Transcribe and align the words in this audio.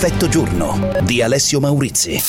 Perfetto 0.00 0.28
giorno 0.28 0.92
di 1.02 1.22
Alessio 1.22 1.58
Maurizi. 1.58 2.22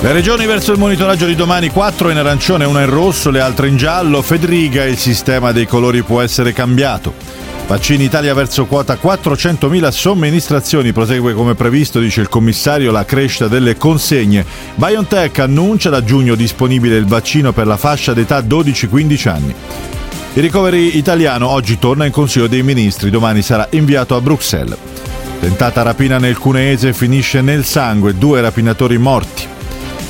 Le 0.00 0.12
regioni 0.12 0.46
verso 0.46 0.70
il 0.70 0.78
monitoraggio 0.78 1.26
di 1.26 1.34
domani, 1.34 1.70
4 1.70 2.10
in 2.10 2.18
arancione, 2.18 2.64
1 2.64 2.78
in 2.78 2.88
rosso, 2.88 3.30
le 3.30 3.40
altre 3.40 3.66
in 3.66 3.76
giallo. 3.76 4.22
Federica, 4.22 4.84
il 4.84 4.96
sistema 4.96 5.50
dei 5.50 5.66
colori 5.66 6.02
può 6.02 6.20
essere 6.20 6.52
cambiato. 6.52 7.12
Vaccini 7.66 8.04
Italia 8.04 8.34
verso 8.34 8.66
quota 8.66 8.96
400.000 9.02 9.88
somministrazioni, 9.88 10.92
prosegue 10.92 11.34
come 11.34 11.56
previsto, 11.56 11.98
dice 11.98 12.20
il 12.20 12.28
commissario, 12.28 12.92
la 12.92 13.04
crescita 13.04 13.48
delle 13.48 13.76
consegne. 13.76 14.46
BioNTech 14.76 15.40
annuncia 15.40 15.90
da 15.90 16.04
giugno 16.04 16.36
disponibile 16.36 16.96
il 16.96 17.06
vaccino 17.06 17.52
per 17.52 17.66
la 17.66 17.76
fascia 17.76 18.12
d'età 18.12 18.38
12-15 18.38 19.28
anni. 19.28 19.54
Il 20.36 20.42
recovery 20.42 20.96
italiano 20.96 21.48
oggi 21.48 21.78
torna 21.78 22.06
in 22.06 22.10
Consiglio 22.10 22.48
dei 22.48 22.64
Ministri, 22.64 23.08
domani 23.08 23.40
sarà 23.40 23.68
inviato 23.70 24.16
a 24.16 24.20
Bruxelles. 24.20 24.76
Tentata 25.40 25.82
rapina 25.82 26.18
nel 26.18 26.38
Cuneese 26.38 26.92
finisce 26.92 27.40
nel 27.40 27.64
sangue, 27.64 28.16
due 28.16 28.40
rapinatori 28.40 28.98
morti. 28.98 29.46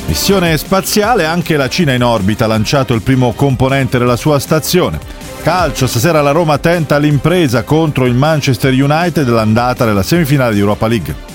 Missione 0.07 0.57
spaziale, 0.57 1.25
anche 1.25 1.57
la 1.57 1.69
Cina 1.69 1.93
in 1.93 2.05
orbita 2.05 2.45
ha 2.45 2.49
lanciato 2.49 2.95
il 2.95 3.03
primo 3.03 3.33
componente 3.33 3.99
della 3.99 4.17
sua 4.17 4.39
stazione. 4.39 4.99
Calcio, 5.43 5.87
stasera 5.87 6.23
la 6.23 6.31
Roma 6.31 6.59
tenta 6.59 6.99
l'impresa 6.99 7.65
contro 7.65 8.07
il 8.07 8.15
Manchester 8.15 8.73
United 8.73 9.29
l'andata 9.29 9.85
nella 9.85 10.03
semifinale 10.03 10.55
di 10.55 10.61
Europa 10.61 10.87
League. 10.87 11.34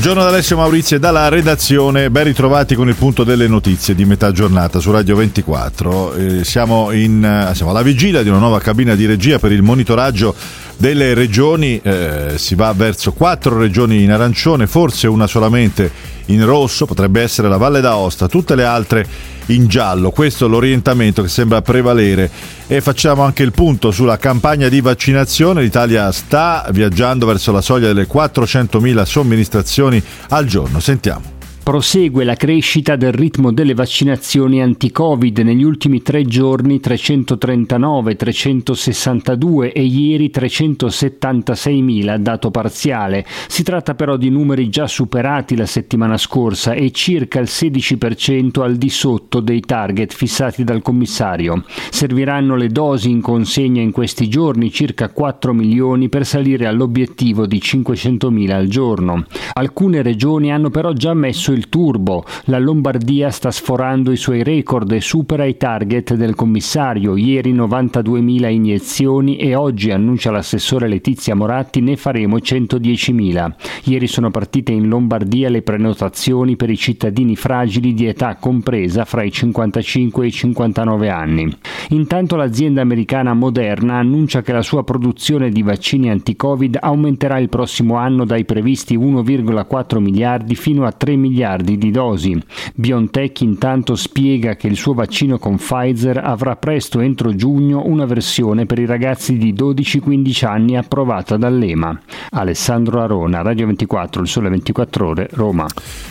Buongiorno 0.00 0.26
da 0.26 0.34
Alessio 0.34 0.56
Maurizio 0.56 0.96
e 0.96 0.98
dalla 0.98 1.28
redazione, 1.28 2.08
ben 2.08 2.24
ritrovati 2.24 2.74
con 2.74 2.88
il 2.88 2.94
punto 2.94 3.22
delle 3.22 3.46
notizie 3.46 3.94
di 3.94 4.06
metà 4.06 4.32
giornata 4.32 4.80
su 4.80 4.90
Radio 4.90 5.14
24. 5.14 6.14
Eh, 6.14 6.42
siamo, 6.42 6.90
in, 6.90 7.22
eh, 7.22 7.54
siamo, 7.54 7.70
alla 7.70 7.82
vigilia 7.82 8.22
di 8.22 8.30
una 8.30 8.38
nuova 8.38 8.60
cabina 8.60 8.94
di 8.94 9.04
regia 9.04 9.38
per 9.38 9.52
il 9.52 9.60
monitoraggio 9.60 10.34
delle 10.80 11.12
regioni, 11.12 11.78
eh, 11.82 12.32
si 12.36 12.54
va 12.54 12.72
verso 12.72 13.12
quattro 13.12 13.58
regioni 13.58 14.02
in 14.02 14.12
arancione, 14.12 14.66
forse 14.66 15.08
una 15.08 15.26
solamente 15.26 15.92
in 16.26 16.42
rosso, 16.46 16.86
potrebbe 16.86 17.20
essere 17.20 17.50
la 17.50 17.58
Valle 17.58 17.82
d'Aosta, 17.82 18.28
tutte 18.28 18.54
le 18.54 18.64
altre 18.64 19.06
in 19.46 19.66
giallo. 19.66 20.10
Questo 20.10 20.46
è 20.46 20.48
l'orientamento 20.48 21.20
che 21.20 21.28
sembra 21.28 21.60
prevalere 21.60 22.30
e 22.66 22.80
facciamo 22.80 23.20
anche 23.22 23.42
il 23.42 23.52
punto 23.52 23.90
sulla 23.90 24.16
campagna 24.16 24.70
di 24.70 24.80
vaccinazione. 24.80 25.60
L'Italia 25.60 26.10
sta 26.12 26.66
viaggiando 26.72 27.26
verso 27.26 27.52
la 27.52 27.60
soglia 27.60 27.88
delle 27.88 28.06
400.000 28.06 29.02
somministrazioni 29.02 30.02
al 30.30 30.46
giorno. 30.46 30.80
Sentiamo. 30.80 31.39
Prosegue 31.70 32.24
la 32.24 32.34
crescita 32.34 32.96
del 32.96 33.12
ritmo 33.12 33.52
delle 33.52 33.74
vaccinazioni 33.74 34.60
anti-Covid. 34.60 35.38
Negli 35.38 35.62
ultimi 35.62 36.02
tre 36.02 36.24
giorni 36.24 36.80
339, 36.80 38.16
362 38.16 39.70
e 39.70 39.84
ieri 39.84 40.32
376.000, 40.34 42.16
dato 42.16 42.50
parziale. 42.50 43.24
Si 43.46 43.62
tratta 43.62 43.94
però 43.94 44.16
di 44.16 44.30
numeri 44.30 44.68
già 44.68 44.88
superati 44.88 45.54
la 45.54 45.64
settimana 45.64 46.18
scorsa 46.18 46.72
e 46.72 46.90
circa 46.90 47.38
il 47.38 47.46
16% 47.48 48.62
al 48.62 48.74
di 48.74 48.90
sotto 48.90 49.38
dei 49.38 49.60
target 49.60 50.12
fissati 50.12 50.64
dal 50.64 50.82
commissario. 50.82 51.62
Serviranno 51.90 52.56
le 52.56 52.66
dosi 52.66 53.10
in 53.10 53.20
consegna 53.20 53.80
in 53.80 53.92
questi 53.92 54.28
giorni, 54.28 54.72
circa 54.72 55.10
4 55.10 55.52
milioni, 55.52 56.08
per 56.08 56.26
salire 56.26 56.66
all'obiettivo 56.66 57.46
di 57.46 57.58
500.000 57.58 58.50
al 58.50 58.66
giorno. 58.66 59.24
Alcune 59.52 60.02
regioni 60.02 60.50
hanno 60.50 60.70
però 60.70 60.92
già 60.92 61.14
messo 61.14 61.52
il 61.52 61.58
il 61.60 61.68
turbo. 61.68 62.24
La 62.44 62.58
Lombardia 62.58 63.30
sta 63.30 63.50
sforando 63.50 64.10
i 64.10 64.16
suoi 64.16 64.42
record 64.42 64.90
e 64.92 65.00
supera 65.02 65.44
i 65.44 65.58
target 65.58 66.14
del 66.14 66.34
commissario. 66.34 67.16
Ieri 67.16 67.54
92.000 67.54 68.50
iniezioni 68.50 69.36
e 69.36 69.54
oggi, 69.54 69.90
annuncia 69.90 70.30
l'assessore 70.30 70.88
Letizia 70.88 71.34
Moratti, 71.34 71.80
ne 71.80 71.96
faremo 71.96 72.38
110.000. 72.38 73.52
Ieri 73.84 74.06
sono 74.06 74.30
partite 74.30 74.72
in 74.72 74.88
Lombardia 74.88 75.50
le 75.50 75.60
prenotazioni 75.62 76.56
per 76.56 76.70
i 76.70 76.76
cittadini 76.76 77.36
fragili 77.36 77.92
di 77.92 78.06
età 78.06 78.36
compresa 78.36 79.04
fra 79.04 79.22
i 79.22 79.30
55 79.30 80.24
e 80.24 80.28
i 80.28 80.32
59 80.32 81.08
anni. 81.10 81.56
Intanto 81.92 82.36
l'azienda 82.36 82.82
americana 82.82 83.34
Moderna 83.34 83.96
annuncia 83.96 84.42
che 84.42 84.52
la 84.52 84.62
sua 84.62 84.84
produzione 84.84 85.50
di 85.50 85.62
vaccini 85.62 86.08
anti-Covid 86.08 86.78
aumenterà 86.80 87.38
il 87.38 87.48
prossimo 87.48 87.96
anno 87.96 88.24
dai 88.24 88.44
previsti 88.44 88.96
1,4 88.96 89.98
miliardi 89.98 90.54
fino 90.54 90.86
a 90.86 90.92
3 90.92 91.16
miliardi 91.16 91.76
di 91.78 91.90
dosi. 91.90 92.40
BioNTech 92.74 93.40
intanto 93.40 93.96
spiega 93.96 94.54
che 94.54 94.68
il 94.68 94.76
suo 94.76 94.94
vaccino 94.94 95.38
con 95.38 95.56
Pfizer 95.56 96.18
avrà 96.18 96.54
presto 96.54 97.00
entro 97.00 97.34
giugno 97.34 97.82
una 97.84 98.04
versione 98.04 98.66
per 98.66 98.78
i 98.78 98.86
ragazzi 98.86 99.36
di 99.36 99.52
12-15 99.52 100.46
anni 100.46 100.76
approvata 100.76 101.36
dall'EMA. 101.36 102.00
Alessandro 102.30 103.02
Arona, 103.02 103.42
Radio 103.42 103.66
24, 103.66 104.22
il 104.22 104.28
Sole 104.28 104.48
24 104.48 105.08
Ore, 105.08 105.28
Roma. 105.32 105.66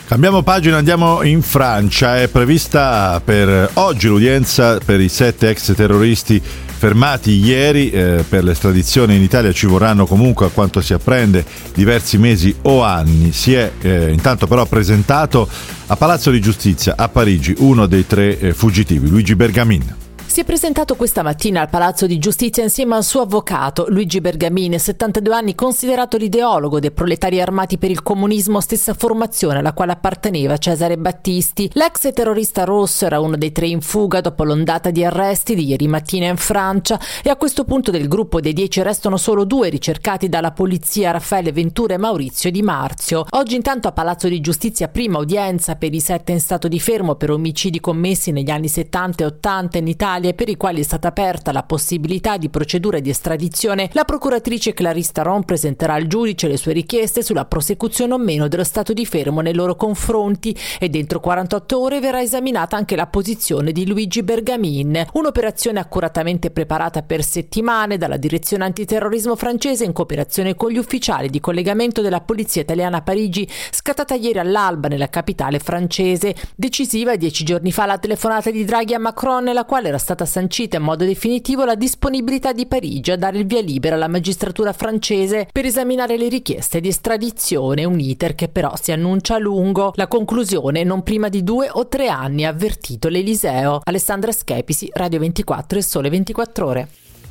Cambiamo 0.07 0.41
pagina, 0.41 0.75
andiamo 0.75 1.23
in 1.23 1.41
Francia. 1.41 2.19
È 2.19 2.27
prevista 2.27 3.21
per 3.23 3.69
oggi 3.75 4.07
l'udienza 4.09 4.77
per 4.83 4.99
i 4.99 5.07
sette 5.07 5.49
ex 5.49 5.67
terroristi 5.75 6.41
fermati 6.41 7.31
ieri 7.31 7.89
eh, 7.89 8.23
per 8.27 8.43
l'estradizione 8.43 9.15
in 9.15 9.21
Italia 9.21 9.51
ci 9.51 9.65
vorranno 9.65 10.05
comunque 10.05 10.45
a 10.45 10.49
quanto 10.49 10.81
si 10.81 10.93
apprende 10.93 11.45
diversi 11.73 12.17
mesi 12.17 12.55
o 12.63 12.83
anni. 12.83 13.31
Si 13.31 13.53
è 13.53 13.71
eh, 13.81 14.11
intanto 14.11 14.47
però 14.47 14.65
presentato 14.65 15.47
a 15.87 15.95
Palazzo 15.95 16.31
di 16.31 16.39
Giustizia 16.39 16.95
a 16.97 17.09
Parigi 17.09 17.55
uno 17.59 17.85
dei 17.85 18.05
tre 18.07 18.39
eh, 18.39 18.53
fuggitivi, 18.53 19.09
Luigi 19.09 19.35
Bergamin. 19.35 20.07
Si 20.29 20.41
è 20.41 20.43
presentato 20.43 20.95
questa 20.95 21.23
mattina 21.23 21.61
al 21.61 21.71
Palazzo 21.71 22.05
di 22.05 22.19
Giustizia 22.19 22.61
insieme 22.61 22.93
al 22.93 23.03
suo 23.03 23.21
avvocato 23.21 23.87
Luigi 23.89 24.21
Bergamini, 24.21 24.77
72 24.77 25.33
anni, 25.33 25.55
considerato 25.55 26.17
l'ideologo 26.17 26.79
dei 26.79 26.91
proletari 26.91 27.41
armati 27.41 27.79
per 27.79 27.89
il 27.89 28.03
comunismo, 28.03 28.61
stessa 28.61 28.93
formazione 28.93 29.57
alla 29.57 29.73
quale 29.73 29.93
apparteneva 29.93 30.57
Cesare 30.57 30.99
Battisti. 30.99 31.71
L'ex 31.73 32.13
terrorista 32.13 32.63
rosso 32.63 33.07
era 33.07 33.19
uno 33.19 33.37
dei 33.37 33.51
tre 33.51 33.65
in 33.65 33.81
fuga 33.81 34.21
dopo 34.21 34.43
l'ondata 34.43 34.91
di 34.91 35.03
arresti 35.03 35.55
di 35.55 35.65
ieri 35.65 35.87
mattina 35.87 36.27
in 36.27 36.37
Francia 36.37 36.99
e 37.23 37.31
a 37.31 37.35
questo 37.35 37.63
punto 37.63 37.89
del 37.89 38.07
gruppo 38.07 38.39
dei 38.39 38.53
dieci 38.53 38.83
restano 38.83 39.17
solo 39.17 39.45
due 39.45 39.69
ricercati 39.69 40.29
dalla 40.29 40.51
polizia, 40.51 41.09
Raffaele 41.09 41.51
Ventura 41.51 41.95
e 41.95 41.97
Maurizio 41.97 42.51
Di 42.51 42.61
Marzio. 42.61 43.25
Oggi 43.31 43.55
intanto 43.55 43.87
a 43.87 43.93
Palazzo 43.93 44.27
di 44.27 44.39
Giustizia 44.41 44.89
prima 44.89 45.17
udienza 45.17 45.75
per 45.75 45.91
i 45.91 45.99
sette 45.99 46.33
in 46.33 46.39
stato 46.39 46.67
di 46.67 46.79
fermo 46.79 47.15
per 47.15 47.31
omicidi 47.31 47.79
commessi 47.79 48.31
negli 48.31 48.51
anni 48.51 48.67
70 48.67 49.23
e 49.23 49.25
80 49.25 49.77
in 49.79 49.87
Italia 49.87 50.17
Italia 50.19 50.29
e 50.29 50.33
per 50.33 50.49
i 50.49 50.57
quali 50.57 50.81
è 50.81 50.83
stata 50.83 51.07
aperta 51.07 51.51
la 51.51 51.63
possibilità 51.63 52.37
di 52.37 52.49
procedure 52.49 53.01
di 53.01 53.09
estradizione, 53.09 53.89
la 53.93 54.03
procuratrice 54.03 54.73
Clarista 54.73 55.21
Ron 55.21 55.43
presenterà 55.45 55.93
al 55.93 56.07
giudice 56.07 56.47
le 56.47 56.57
sue 56.57 56.73
richieste 56.73 57.23
sulla 57.23 57.45
prosecuzione 57.45 58.13
o 58.13 58.17
meno 58.17 58.47
dello 58.47 58.65
stato 58.65 58.91
di 58.91 59.05
fermo 59.05 59.39
nei 59.39 59.53
loro 59.53 59.75
confronti 59.75 60.55
e 60.77 60.89
dentro 60.89 61.19
48 61.19 61.79
ore 61.79 61.99
verrà 61.99 62.21
esaminata 62.21 62.75
anche 62.75 62.97
la 62.97 63.07
posizione 63.07 63.71
di 63.71 63.87
Luigi 63.87 64.21
Bergamin. 64.21 65.05
Un'operazione 65.13 65.79
accuratamente 65.79 66.51
preparata 66.51 67.01
per 67.01 67.23
settimane 67.23 67.97
dalla 67.97 68.17
direzione 68.17 68.65
antiterrorismo 68.65 69.35
francese 69.35 69.85
in 69.85 69.93
cooperazione 69.93 70.55
con 70.55 70.69
gli 70.69 70.77
ufficiali 70.77 71.29
di 71.29 71.39
collegamento 71.39 72.01
della 72.01 72.21
polizia 72.21 72.61
italiana 72.61 72.97
a 72.97 73.01
Parigi, 73.01 73.47
scattata 73.71 74.15
ieri 74.15 74.39
all'alba 74.39 74.89
nella 74.89 75.09
capitale 75.09 75.59
francese. 75.59 76.35
Decisiva 76.55 77.15
dieci 77.15 77.45
giorni 77.45 77.71
fa 77.71 77.85
la 77.85 77.97
telefonata 77.97 78.51
di 78.51 78.65
Draghi 78.65 78.93
a 78.93 78.99
Macron 78.99 79.43
nella 79.43 79.63
quale 79.63 79.87
era 79.87 79.97
stata 79.97 80.08
sancita 80.25 80.77
in 80.77 80.83
modo 80.83 81.05
definitivo 81.05 81.65
la 81.65 81.75
disponibilità 81.75 82.53
di 82.53 82.65
Parigi 82.65 83.11
a 83.11 83.17
dare 83.17 83.37
il 83.39 83.45
via 83.45 83.61
libera 83.61 83.95
alla 83.95 84.07
magistratura 84.07 84.73
francese 84.73 85.47
per 85.51 85.65
esaminare 85.65 86.17
le 86.17 86.29
richieste 86.29 86.79
di 86.79 86.87
estradizione, 86.87 87.85
un 87.85 87.99
iter 87.99 88.35
che 88.35 88.47
però 88.47 88.73
si 88.81 88.91
annuncia 88.91 89.35
a 89.35 89.39
lungo. 89.39 89.91
La 89.95 90.07
conclusione 90.07 90.83
non 90.83 91.03
prima 91.03 91.29
di 91.29 91.43
due 91.43 91.69
o 91.71 91.87
tre 91.87 92.07
anni, 92.07 92.45
ha 92.45 92.49
avvertito 92.49 93.07
l'Eliseo. 93.09 93.81
Alessandra 93.83 94.31
Schepisi, 94.31 94.89
Radio 94.93 95.19
24 95.19 95.77
e 95.79 95.83
Sole 95.83 96.09
24 96.09 96.65
Ore. 96.65 96.87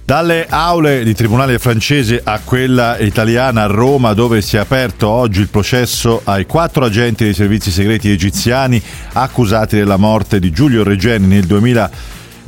Dalle 0.09 0.47
aule 0.49 1.05
di 1.05 1.13
tribunale 1.13 1.59
francese 1.59 2.23
a 2.25 2.41
quella 2.43 2.97
italiana 2.97 3.65
a 3.65 3.67
Roma, 3.67 4.15
dove 4.15 4.41
si 4.41 4.57
è 4.57 4.59
aperto 4.59 5.07
oggi 5.07 5.43
il 5.43 5.49
processo 5.49 6.23
ai 6.25 6.47
quattro 6.47 6.87
agenti 6.87 7.25
dei 7.25 7.35
servizi 7.35 7.71
segreti 7.71 8.11
egiziani 8.11 8.83
accusati 9.13 9.77
della 9.77 9.99
morte 9.99 10.41
di 10.41 10.51
Giulio 10.51 10.83
Regeni 10.83 11.27
nel 11.27 11.45
2000 11.45 11.91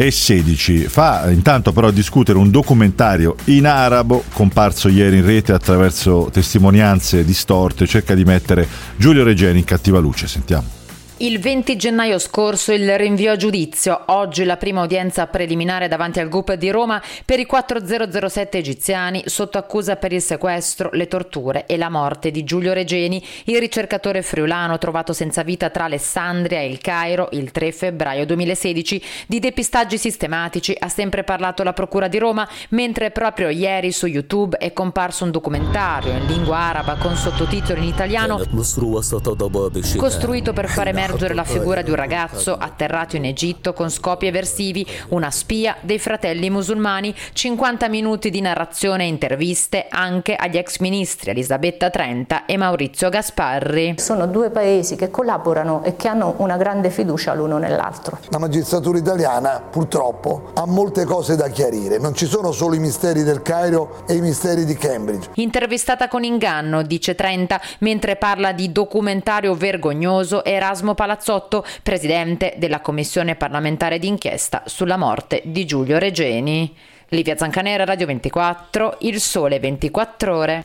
e 0.00 0.10
16. 0.10 0.88
Fa 0.88 1.28
intanto 1.30 1.72
però 1.72 1.90
discutere 1.90 2.38
un 2.38 2.50
documentario 2.50 3.36
in 3.46 3.66
arabo 3.66 4.24
comparso 4.32 4.88
ieri 4.88 5.18
in 5.18 5.26
rete 5.26 5.52
attraverso 5.52 6.30
testimonianze 6.32 7.22
distorte, 7.22 7.86
cerca 7.86 8.14
di 8.14 8.24
mettere 8.24 8.66
Giulio 8.96 9.24
Regeni 9.24 9.58
in 9.58 9.64
cattiva 9.64 9.98
luce. 9.98 10.26
Sentiamo. 10.26 10.79
Il 11.22 11.38
20 11.38 11.76
gennaio 11.76 12.18
scorso 12.18 12.72
il 12.72 12.96
rinvio 12.96 13.32
a 13.32 13.36
giudizio, 13.36 14.04
oggi 14.06 14.42
la 14.44 14.56
prima 14.56 14.82
udienza 14.82 15.26
preliminare 15.26 15.86
davanti 15.86 16.18
al 16.18 16.30
GUP 16.30 16.54
di 16.54 16.70
Roma 16.70 16.98
per 17.26 17.38
i 17.38 17.44
4007 17.44 18.56
egiziani 18.56 19.24
sotto 19.26 19.58
accusa 19.58 19.96
per 19.96 20.14
il 20.14 20.22
sequestro, 20.22 20.88
le 20.94 21.08
torture 21.08 21.66
e 21.66 21.76
la 21.76 21.90
morte 21.90 22.30
di 22.30 22.42
Giulio 22.42 22.72
Regeni, 22.72 23.22
il 23.44 23.58
ricercatore 23.58 24.22
friulano 24.22 24.78
trovato 24.78 25.12
senza 25.12 25.42
vita 25.42 25.68
tra 25.68 25.84
Alessandria 25.84 26.60
e 26.60 26.70
il 26.70 26.78
Cairo 26.78 27.28
il 27.32 27.50
3 27.50 27.70
febbraio 27.70 28.24
2016. 28.24 29.02
Di 29.26 29.40
depistaggi 29.40 29.98
sistematici 29.98 30.74
ha 30.78 30.88
sempre 30.88 31.22
parlato 31.22 31.62
la 31.62 31.74
Procura 31.74 32.08
di 32.08 32.16
Roma, 32.16 32.48
mentre 32.70 33.10
proprio 33.10 33.50
ieri 33.50 33.92
su 33.92 34.06
YouTube 34.06 34.56
è 34.56 34.72
comparso 34.72 35.24
un 35.24 35.32
documentario 35.32 36.12
in 36.12 36.24
lingua 36.24 36.56
araba 36.56 36.94
con 36.94 37.14
sottotitoli 37.14 37.82
in 37.82 37.88
italiano 37.88 38.40
costruito 39.98 40.54
per 40.54 40.68
fare 40.70 40.88
emergere 40.88 41.08
emergere 41.10 41.34
la 41.34 41.44
figura 41.44 41.82
di 41.82 41.90
un 41.90 41.96
ragazzo 41.96 42.56
atterrato 42.56 43.16
in 43.16 43.24
Egitto 43.24 43.72
con 43.72 43.90
scopi 43.90 44.26
eversivi, 44.26 44.86
una 45.08 45.30
spia 45.30 45.76
dei 45.80 45.98
fratelli 45.98 46.50
musulmani, 46.50 47.14
50 47.32 47.88
minuti 47.88 48.30
di 48.30 48.40
narrazione 48.40 49.04
e 49.04 49.08
interviste 49.08 49.86
anche 49.88 50.36
agli 50.36 50.56
ex 50.56 50.78
ministri 50.78 51.30
Elisabetta 51.30 51.90
Trenta 51.90 52.46
e 52.46 52.56
Maurizio 52.56 53.08
Gasparri. 53.08 53.94
Sono 53.98 54.26
due 54.26 54.50
paesi 54.50 54.94
che 54.94 55.10
collaborano 55.10 55.82
e 55.82 55.96
che 55.96 56.08
hanno 56.08 56.34
una 56.38 56.56
grande 56.56 56.90
fiducia 56.90 57.34
l'uno 57.34 57.58
nell'altro. 57.58 58.18
La 58.28 58.38
magistratura 58.38 58.98
italiana 58.98 59.60
purtroppo 59.68 60.50
ha 60.54 60.66
molte 60.66 61.04
cose 61.04 61.34
da 61.34 61.48
chiarire, 61.48 61.98
non 61.98 62.14
ci 62.14 62.26
sono 62.26 62.52
solo 62.52 62.74
i 62.74 62.78
misteri 62.78 63.24
del 63.24 63.42
Cairo 63.42 64.02
e 64.06 64.14
i 64.14 64.20
misteri 64.20 64.64
di 64.64 64.76
Cambridge. 64.76 65.30
Intervistata 65.34 66.06
con 66.08 66.22
inganno, 66.22 66.82
dice 66.82 67.14
Trenta, 67.14 67.60
mentre 67.80 68.16
parla 68.16 68.52
di 68.52 68.70
documentario 68.70 69.54
vergognoso 69.54 70.44
Erasmo 70.44 70.94
Palazzotto, 71.00 71.64
presidente 71.82 72.56
della 72.58 72.82
commissione 72.82 73.34
parlamentare 73.34 73.98
d'inchiesta 73.98 74.64
sulla 74.66 74.98
morte 74.98 75.40
di 75.46 75.64
Giulio 75.64 75.96
Regeni. 75.96 76.76
Livia 77.08 77.38
Zancanera, 77.38 77.86
Radio 77.86 78.04
24, 78.04 78.98
Il 79.00 79.18
Sole 79.18 79.58
24 79.58 80.36
Ore. 80.36 80.64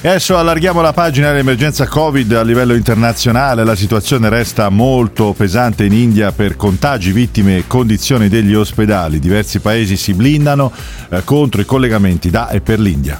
E 0.00 0.06
adesso 0.06 0.38
allarghiamo 0.38 0.80
la 0.80 0.92
pagina 0.92 1.30
dell'emergenza 1.30 1.88
Covid 1.88 2.30
a 2.34 2.44
livello 2.44 2.74
internazionale. 2.74 3.64
La 3.64 3.74
situazione 3.74 4.28
resta 4.28 4.68
molto 4.68 5.32
pesante 5.32 5.82
in 5.82 5.92
India 5.92 6.30
per 6.30 6.54
contagi, 6.54 7.10
vittime 7.10 7.56
e 7.56 7.66
condizioni 7.66 8.28
degli 8.28 8.54
ospedali. 8.54 9.18
Diversi 9.18 9.58
paesi 9.58 9.96
si 9.96 10.14
blindano 10.14 10.70
eh, 11.10 11.24
contro 11.24 11.60
i 11.60 11.64
collegamenti 11.64 12.30
da 12.30 12.48
e 12.50 12.60
per 12.60 12.78
l'India. 12.78 13.18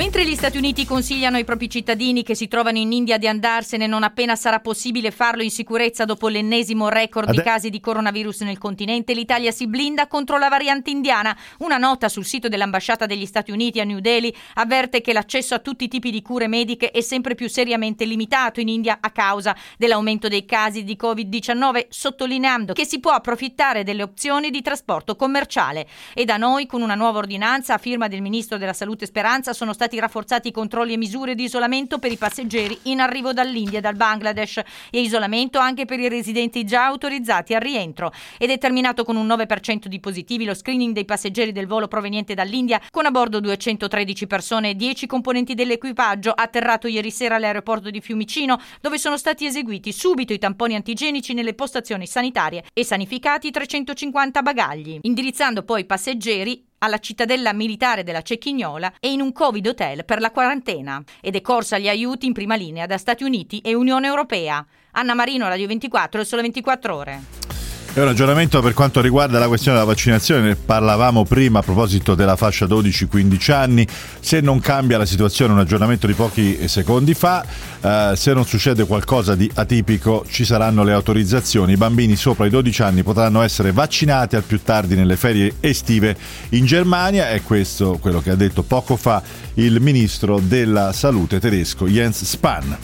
Mentre 0.00 0.24
gli 0.24 0.34
Stati 0.34 0.56
Uniti 0.56 0.86
consigliano 0.86 1.36
ai 1.36 1.44
propri 1.44 1.68
cittadini 1.68 2.22
che 2.22 2.34
si 2.34 2.48
trovano 2.48 2.78
in 2.78 2.90
India 2.90 3.18
di 3.18 3.28
andarsene 3.28 3.86
non 3.86 4.02
appena 4.02 4.34
sarà 4.34 4.58
possibile 4.58 5.10
farlo 5.10 5.42
in 5.42 5.50
sicurezza 5.50 6.06
dopo 6.06 6.28
l'ennesimo 6.28 6.88
record 6.88 7.28
Ade- 7.28 7.36
di 7.36 7.44
casi 7.44 7.68
di 7.68 7.80
coronavirus 7.80 8.40
nel 8.40 8.56
continente, 8.56 9.12
l'Italia 9.12 9.50
si 9.50 9.66
blinda 9.66 10.06
contro 10.06 10.38
la 10.38 10.48
variante 10.48 10.88
indiana. 10.88 11.36
Una 11.58 11.76
nota 11.76 12.08
sul 12.08 12.24
sito 12.24 12.48
dell'ambasciata 12.48 13.04
degli 13.04 13.26
Stati 13.26 13.50
Uniti 13.50 13.78
a 13.78 13.84
New 13.84 13.98
Delhi 13.98 14.34
avverte 14.54 15.02
che 15.02 15.12
l'accesso 15.12 15.54
a 15.54 15.58
tutti 15.58 15.84
i 15.84 15.88
tipi 15.88 16.10
di 16.10 16.22
cure 16.22 16.48
mediche 16.48 16.92
è 16.92 17.02
sempre 17.02 17.34
più 17.34 17.50
seriamente 17.50 18.06
limitato 18.06 18.60
in 18.60 18.68
India 18.68 19.00
a 19.02 19.10
causa 19.10 19.54
dell'aumento 19.76 20.28
dei 20.28 20.46
casi 20.46 20.82
di 20.82 20.96
Covid-19, 20.98 21.88
sottolineando 21.90 22.72
che 22.72 22.86
si 22.86 23.00
può 23.00 23.10
approfittare 23.10 23.84
delle 23.84 24.02
opzioni 24.02 24.48
di 24.48 24.62
trasporto 24.62 25.14
commerciale. 25.14 25.86
E 26.14 26.24
da 26.24 26.38
noi, 26.38 26.64
con 26.64 26.80
una 26.80 26.94
nuova 26.94 27.18
ordinanza 27.18 27.74
a 27.74 27.78
firma 27.78 28.08
del 28.08 28.22
ministro 28.22 28.56
della 28.56 28.72
Salute 28.72 29.04
Speranza, 29.04 29.52
sono 29.52 29.74
stati 29.74 29.88
rafforzati 29.98 30.48
i 30.48 30.52
controlli 30.52 30.92
e 30.92 30.96
misure 30.96 31.34
di 31.34 31.44
isolamento 31.44 31.98
per 31.98 32.12
i 32.12 32.16
passeggeri 32.16 32.78
in 32.84 33.00
arrivo 33.00 33.32
dall'India 33.32 33.78
e 33.78 33.80
dal 33.80 33.96
Bangladesh 33.96 34.58
e 34.90 35.00
isolamento 35.00 35.58
anche 35.58 35.84
per 35.84 35.98
i 35.98 36.08
residenti 36.08 36.64
già 36.64 36.84
autorizzati 36.86 37.54
al 37.54 37.60
rientro. 37.60 38.12
Ed 38.38 38.50
è 38.50 38.58
terminato 38.58 39.04
con 39.04 39.16
un 39.16 39.26
9% 39.26 39.86
di 39.86 40.00
positivi 40.00 40.44
lo 40.44 40.54
screening 40.54 40.94
dei 40.94 41.04
passeggeri 41.04 41.52
del 41.52 41.66
volo 41.66 41.88
proveniente 41.88 42.34
dall'India, 42.34 42.80
con 42.90 43.06
a 43.06 43.10
bordo 43.10 43.40
213 43.40 44.26
persone 44.26 44.70
e 44.70 44.74
10 44.74 45.06
componenti 45.06 45.54
dell'equipaggio, 45.54 46.32
atterrato 46.32 46.86
ieri 46.86 47.10
sera 47.10 47.36
all'aeroporto 47.36 47.90
di 47.90 48.00
Fiumicino, 48.00 48.60
dove 48.80 48.98
sono 48.98 49.16
stati 49.16 49.46
eseguiti 49.46 49.92
subito 49.92 50.32
i 50.32 50.38
tamponi 50.38 50.74
antigenici 50.74 51.34
nelle 51.34 51.54
postazioni 51.54 52.06
sanitarie 52.06 52.64
e 52.72 52.84
sanificati 52.84 53.50
350 53.50 54.42
bagagli, 54.42 54.98
indirizzando 55.02 55.62
poi 55.62 55.80
i 55.80 55.86
passeggeri 55.86 56.68
alla 56.80 56.98
cittadella 56.98 57.52
militare 57.52 58.02
della 58.02 58.22
Cecchignola 58.22 58.94
e 59.00 59.10
in 59.12 59.20
un 59.20 59.32
Covid 59.32 59.66
hotel 59.66 60.04
per 60.04 60.20
la 60.20 60.30
quarantena 60.30 61.02
ed 61.20 61.36
è 61.36 61.40
corsa 61.40 61.76
agli 61.76 61.88
aiuti 61.88 62.26
in 62.26 62.32
prima 62.32 62.54
linea 62.54 62.86
da 62.86 62.98
Stati 62.98 63.24
Uniti 63.24 63.60
e 63.60 63.74
Unione 63.74 64.06
Europea. 64.06 64.64
Anna 64.92 65.14
Marino, 65.14 65.48
Radio 65.48 65.66
24, 65.66 66.24
solo 66.24 66.42
24 66.42 66.94
ore. 66.96 67.59
È 67.92 68.00
un 68.00 68.06
aggiornamento 68.06 68.62
per 68.62 68.72
quanto 68.72 69.00
riguarda 69.00 69.40
la 69.40 69.48
questione 69.48 69.76
della 69.76 69.90
vaccinazione, 69.90 70.42
ne 70.42 70.54
parlavamo 70.54 71.24
prima 71.24 71.58
a 71.58 71.62
proposito 71.62 72.14
della 72.14 72.36
fascia 72.36 72.66
12-15 72.66 73.50
anni, 73.50 73.84
se 74.20 74.40
non 74.40 74.60
cambia 74.60 74.96
la 74.96 75.04
situazione, 75.04 75.54
un 75.54 75.58
aggiornamento 75.58 76.06
di 76.06 76.12
pochi 76.12 76.68
secondi 76.68 77.14
fa, 77.14 77.44
eh, 77.80 78.12
se 78.14 78.32
non 78.32 78.46
succede 78.46 78.86
qualcosa 78.86 79.34
di 79.34 79.50
atipico 79.52 80.24
ci 80.30 80.44
saranno 80.44 80.84
le 80.84 80.92
autorizzazioni, 80.92 81.72
i 81.72 81.76
bambini 81.76 82.14
sopra 82.14 82.46
i 82.46 82.50
12 82.50 82.80
anni 82.82 83.02
potranno 83.02 83.42
essere 83.42 83.72
vaccinati 83.72 84.36
al 84.36 84.44
più 84.44 84.62
tardi 84.62 84.94
nelle 84.94 85.16
ferie 85.16 85.56
estive 85.58 86.16
in 86.50 86.66
Germania, 86.66 87.30
è 87.30 87.42
questo 87.42 87.98
quello 88.00 88.20
che 88.20 88.30
ha 88.30 88.36
detto 88.36 88.62
poco 88.62 88.94
fa 88.94 89.20
il 89.54 89.80
ministro 89.80 90.38
della 90.40 90.92
salute 90.92 91.40
tedesco 91.40 91.88
Jens 91.88 92.22
Spahn. 92.22 92.76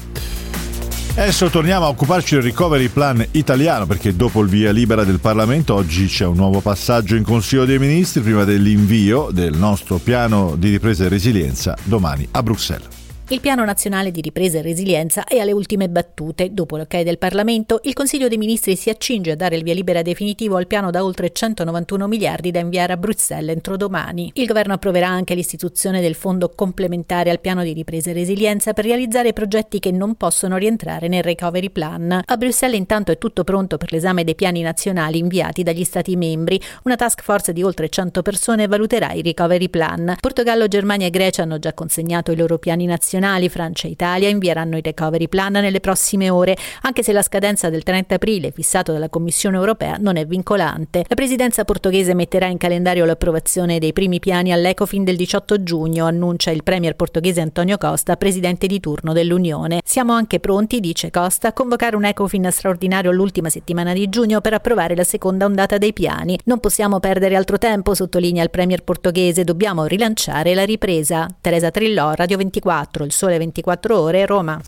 Adesso 1.18 1.48
torniamo 1.48 1.86
a 1.86 1.88
occuparci 1.88 2.34
del 2.34 2.44
recovery 2.44 2.88
plan 2.88 3.26
italiano 3.30 3.86
perché 3.86 4.14
dopo 4.14 4.42
il 4.42 4.48
via 4.48 4.70
libera 4.70 5.02
del 5.02 5.18
Parlamento 5.18 5.74
oggi 5.74 6.08
c'è 6.08 6.26
un 6.26 6.36
nuovo 6.36 6.60
passaggio 6.60 7.16
in 7.16 7.24
Consiglio 7.24 7.64
dei 7.64 7.78
Ministri 7.78 8.20
prima 8.20 8.44
dell'invio 8.44 9.30
del 9.32 9.56
nostro 9.56 9.96
piano 9.96 10.56
di 10.56 10.68
ripresa 10.68 11.06
e 11.06 11.08
resilienza 11.08 11.74
domani 11.84 12.28
a 12.32 12.42
Bruxelles. 12.42 12.95
Il 13.28 13.40
Piano 13.40 13.64
Nazionale 13.64 14.12
di 14.12 14.20
Ripresa 14.20 14.58
e 14.58 14.62
Resilienza 14.62 15.24
è 15.24 15.38
alle 15.38 15.50
ultime 15.50 15.88
battute. 15.88 16.54
Dopo 16.54 16.76
l'ok 16.76 17.00
del 17.00 17.18
Parlamento, 17.18 17.80
il 17.82 17.92
Consiglio 17.92 18.28
dei 18.28 18.38
Ministri 18.38 18.76
si 18.76 18.88
accinge 18.88 19.32
a 19.32 19.34
dare 19.34 19.56
il 19.56 19.64
via 19.64 19.74
libera 19.74 20.00
definitivo 20.00 20.54
al 20.54 20.68
piano 20.68 20.92
da 20.92 21.02
oltre 21.02 21.32
191 21.32 22.06
miliardi 22.06 22.52
da 22.52 22.60
inviare 22.60 22.92
a 22.92 22.96
Bruxelles 22.96 23.52
entro 23.52 23.76
domani. 23.76 24.30
Il 24.34 24.46
governo 24.46 24.74
approverà 24.74 25.08
anche 25.08 25.34
l'istituzione 25.34 26.00
del 26.00 26.14
fondo 26.14 26.50
complementare 26.54 27.30
al 27.30 27.40
Piano 27.40 27.64
di 27.64 27.72
Ripresa 27.72 28.10
e 28.10 28.12
Resilienza 28.12 28.72
per 28.74 28.84
realizzare 28.84 29.32
progetti 29.32 29.80
che 29.80 29.90
non 29.90 30.14
possono 30.14 30.56
rientrare 30.56 31.08
nel 31.08 31.24
Recovery 31.24 31.70
Plan. 31.70 32.22
A 32.24 32.36
Bruxelles 32.36 32.78
intanto 32.78 33.10
è 33.10 33.18
tutto 33.18 33.42
pronto 33.42 33.76
per 33.76 33.90
l'esame 33.90 34.22
dei 34.22 34.36
piani 34.36 34.62
nazionali 34.62 35.18
inviati 35.18 35.64
dagli 35.64 35.82
Stati 35.82 36.14
membri. 36.14 36.60
Una 36.84 36.94
task 36.94 37.22
force 37.24 37.52
di 37.52 37.64
oltre 37.64 37.88
100 37.88 38.22
persone 38.22 38.68
valuterà 38.68 39.10
i 39.14 39.22
Recovery 39.22 39.68
Plan. 39.68 40.14
Portogallo, 40.20 40.68
Germania 40.68 41.08
e 41.08 41.10
Grecia 41.10 41.42
hanno 41.42 41.58
già 41.58 41.74
consegnato 41.74 42.30
i 42.30 42.36
loro 42.36 42.58
piani 42.58 42.86
nazionali 42.86 43.14
nazionali, 43.16 43.48
Francia 43.48 43.88
e 43.88 43.90
Italia, 43.90 44.28
invieranno 44.28 44.76
i 44.76 44.82
recovery 44.82 45.28
plan 45.28 45.52
nelle 45.52 45.80
prossime 45.80 46.30
ore, 46.30 46.56
anche 46.82 47.02
se 47.02 47.12
la 47.12 47.22
scadenza 47.22 47.70
del 47.70 47.82
30 47.82 48.16
aprile 48.16 48.50
fissato 48.50 48.92
dalla 48.92 49.08
Commissione 49.08 49.56
europea 49.56 49.96
non 49.98 50.16
è 50.16 50.26
vincolante. 50.26 51.04
La 51.08 51.14
presidenza 51.14 51.64
portoghese 51.64 52.14
metterà 52.14 52.46
in 52.46 52.58
calendario 52.58 53.04
l'approvazione 53.04 53.78
dei 53.78 53.92
primi 53.92 54.18
piani 54.18 54.52
all'Ecofin 54.52 55.04
del 55.04 55.16
18 55.16 55.62
giugno, 55.62 56.06
annuncia 56.06 56.50
il 56.50 56.62
premier 56.62 56.94
portoghese 56.94 57.40
Antonio 57.40 57.78
Costa, 57.78 58.16
presidente 58.16 58.66
di 58.66 58.80
turno 58.80 59.12
dell'Unione. 59.12 59.80
Siamo 59.84 60.12
anche 60.12 60.40
pronti, 60.40 60.80
dice 60.80 61.10
Costa, 61.10 61.48
a 61.48 61.52
convocare 61.52 61.96
un 61.96 62.04
Ecofin 62.04 62.48
straordinario 62.50 63.10
l'ultima 63.10 63.48
settimana 63.48 63.92
di 63.92 64.08
giugno 64.08 64.40
per 64.40 64.54
approvare 64.54 64.94
la 64.94 65.04
seconda 65.04 65.46
ondata 65.46 65.78
dei 65.78 65.92
piani. 65.92 66.38
Non 66.44 66.60
possiamo 66.60 67.00
perdere 67.00 67.36
altro 67.36 67.58
tempo, 67.58 67.94
sottolinea 67.94 68.42
il 68.42 68.50
premier 68.50 68.82
portoghese, 68.82 69.44
dobbiamo 69.44 69.84
rilanciare 69.86 70.54
la 70.54 70.64
ripresa. 70.64 71.28
Teresa 71.40 71.70
Trillò, 71.70 72.12
Radio 72.12 72.36
24, 72.36 73.05
il 73.06 73.12
Sole 73.12 73.38
24 73.38 73.98
Ore, 73.98 74.26
Roma. 74.26 74.60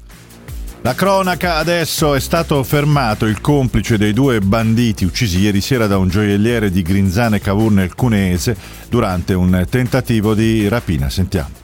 La 0.82 0.94
cronaca 0.94 1.56
adesso 1.56 2.14
è 2.14 2.20
stato 2.20 2.62
fermato 2.62 3.26
il 3.26 3.40
complice 3.40 3.98
dei 3.98 4.12
due 4.12 4.40
banditi 4.40 5.04
uccisi 5.04 5.40
ieri 5.40 5.60
sera 5.60 5.88
da 5.88 5.98
un 5.98 6.08
gioielliere 6.08 6.70
di 6.70 6.82
Grinzane 6.82 7.40
Cavour 7.40 7.72
nel 7.72 7.94
Cuneese 7.94 8.56
durante 8.88 9.34
un 9.34 9.66
tentativo 9.68 10.34
di 10.34 10.68
rapina. 10.68 11.10
Sentiamo. 11.10 11.57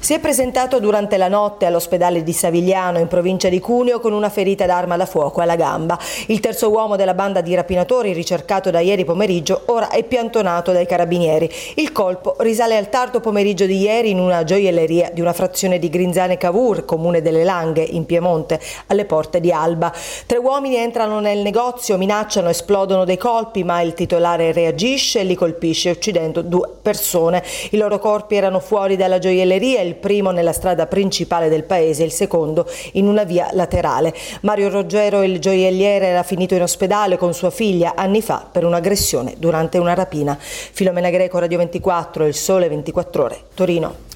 Si 0.00 0.14
è 0.14 0.18
presentato 0.18 0.80
durante 0.80 1.18
la 1.18 1.28
notte 1.28 1.66
all'ospedale 1.66 2.22
di 2.22 2.32
Savigliano 2.32 2.98
in 2.98 3.06
provincia 3.06 3.50
di 3.50 3.60
Cuneo 3.60 4.00
con 4.00 4.14
una 4.14 4.30
ferita 4.30 4.64
d'arma 4.64 4.96
da 4.96 5.04
fuoco 5.04 5.42
alla 5.42 5.56
gamba. 5.56 5.98
Il 6.28 6.40
terzo 6.40 6.70
uomo 6.70 6.96
della 6.96 7.12
banda 7.12 7.42
di 7.42 7.54
rapinatori 7.54 8.14
ricercato 8.14 8.70
da 8.70 8.80
ieri 8.80 9.04
pomeriggio 9.04 9.64
ora 9.66 9.90
è 9.90 10.02
piantonato 10.02 10.72
dai 10.72 10.86
carabinieri. 10.86 11.50
Il 11.76 11.92
colpo 11.92 12.34
risale 12.38 12.78
al 12.78 12.88
tardo 12.88 13.20
pomeriggio 13.20 13.66
di 13.66 13.78
ieri 13.78 14.10
in 14.10 14.18
una 14.18 14.42
gioielleria 14.42 15.10
di 15.12 15.20
una 15.20 15.34
frazione 15.34 15.78
di 15.78 15.90
Grinzane 15.90 16.38
Cavour, 16.38 16.86
comune 16.86 17.20
delle 17.20 17.44
Langhe, 17.44 17.82
in 17.82 18.06
Piemonte, 18.06 18.58
alle 18.86 19.04
porte 19.04 19.38
di 19.38 19.52
Alba. 19.52 19.92
Tre 20.24 20.38
uomini 20.38 20.76
entrano 20.76 21.20
nel 21.20 21.40
negozio, 21.40 21.98
minacciano, 21.98 22.48
esplodono 22.48 23.04
dei 23.04 23.18
colpi, 23.18 23.64
ma 23.64 23.82
il 23.82 23.92
titolare 23.92 24.52
reagisce 24.52 25.20
e 25.20 25.24
li 25.24 25.34
colpisce 25.34 25.90
uccidendo 25.90 26.40
due 26.40 26.68
persone. 26.80 27.44
I 27.72 27.76
loro 27.76 27.98
corpi 27.98 28.36
erano 28.36 28.60
fuori 28.60 28.96
dalla 28.96 29.18
gioielleria, 29.18 29.82
il 29.82 29.89
il 29.90 29.96
primo 29.96 30.30
nella 30.30 30.52
strada 30.52 30.86
principale 30.86 31.48
del 31.48 31.64
paese, 31.64 32.04
il 32.04 32.12
secondo 32.12 32.66
in 32.92 33.06
una 33.06 33.24
via 33.24 33.48
laterale. 33.52 34.14
Mario 34.42 34.68
Roggero, 34.68 35.22
il 35.22 35.40
gioielliere, 35.40 36.06
era 36.06 36.22
finito 36.22 36.54
in 36.54 36.62
ospedale 36.62 37.16
con 37.16 37.34
sua 37.34 37.50
figlia 37.50 37.94
anni 37.96 38.22
fa 38.22 38.46
per 38.50 38.64
un'aggressione 38.64 39.34
durante 39.38 39.78
una 39.78 39.94
rapina. 39.94 40.38
Filomena 40.38 41.10
Greco, 41.10 41.38
Radio 41.38 41.58
24, 41.58 42.26
Il 42.26 42.34
Sole 42.34 42.68
24 42.68 43.24
Ore, 43.24 43.40
Torino. 43.54 44.08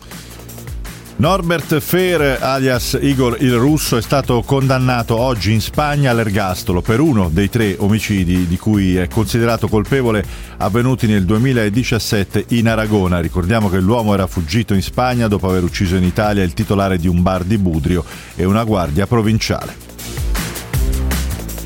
Norbert 1.17 1.79
Fer, 1.79 2.39
alias 2.41 2.99
Igor 3.01 3.37
il 3.41 3.55
Russo, 3.55 3.97
è 3.97 4.03
stato 4.03 4.43
condannato 4.43 5.17
oggi 5.17 5.53
in 5.53 5.61
Spagna 5.61 6.11
all'ergastolo 6.11 6.83
per 6.83 6.99
uno 6.99 7.31
dei 7.33 7.49
tre 7.49 7.77
omicidi 7.79 8.49
di 8.49 8.59
cui 8.59 8.97
è 8.97 9.07
considerato 9.07 9.69
colpevole 9.69 10.25
avvenuti 10.57 11.07
nel 11.07 11.25
2017 11.25 12.47
in 12.49 12.69
Aragona. 12.69 13.21
Ricordiamo 13.21 13.71
che 13.71 13.79
l'uomo 13.79 14.13
era 14.13 14.27
fuggito 14.27 14.75
in 14.75 14.83
Spagna 14.83 15.29
dopo 15.29 15.49
aver 15.49 15.63
ucciso 15.63 15.95
in 15.95 16.03
Italia 16.03 16.43
il 16.43 16.53
titolare 16.53 16.99
di 16.99 17.07
un 17.07 17.23
bar 17.23 17.45
di 17.45 17.59
Budrio 17.59 18.05
e 18.35 18.45
una 18.45 18.65
guardia 18.65 19.07
provinciale. 19.07 19.94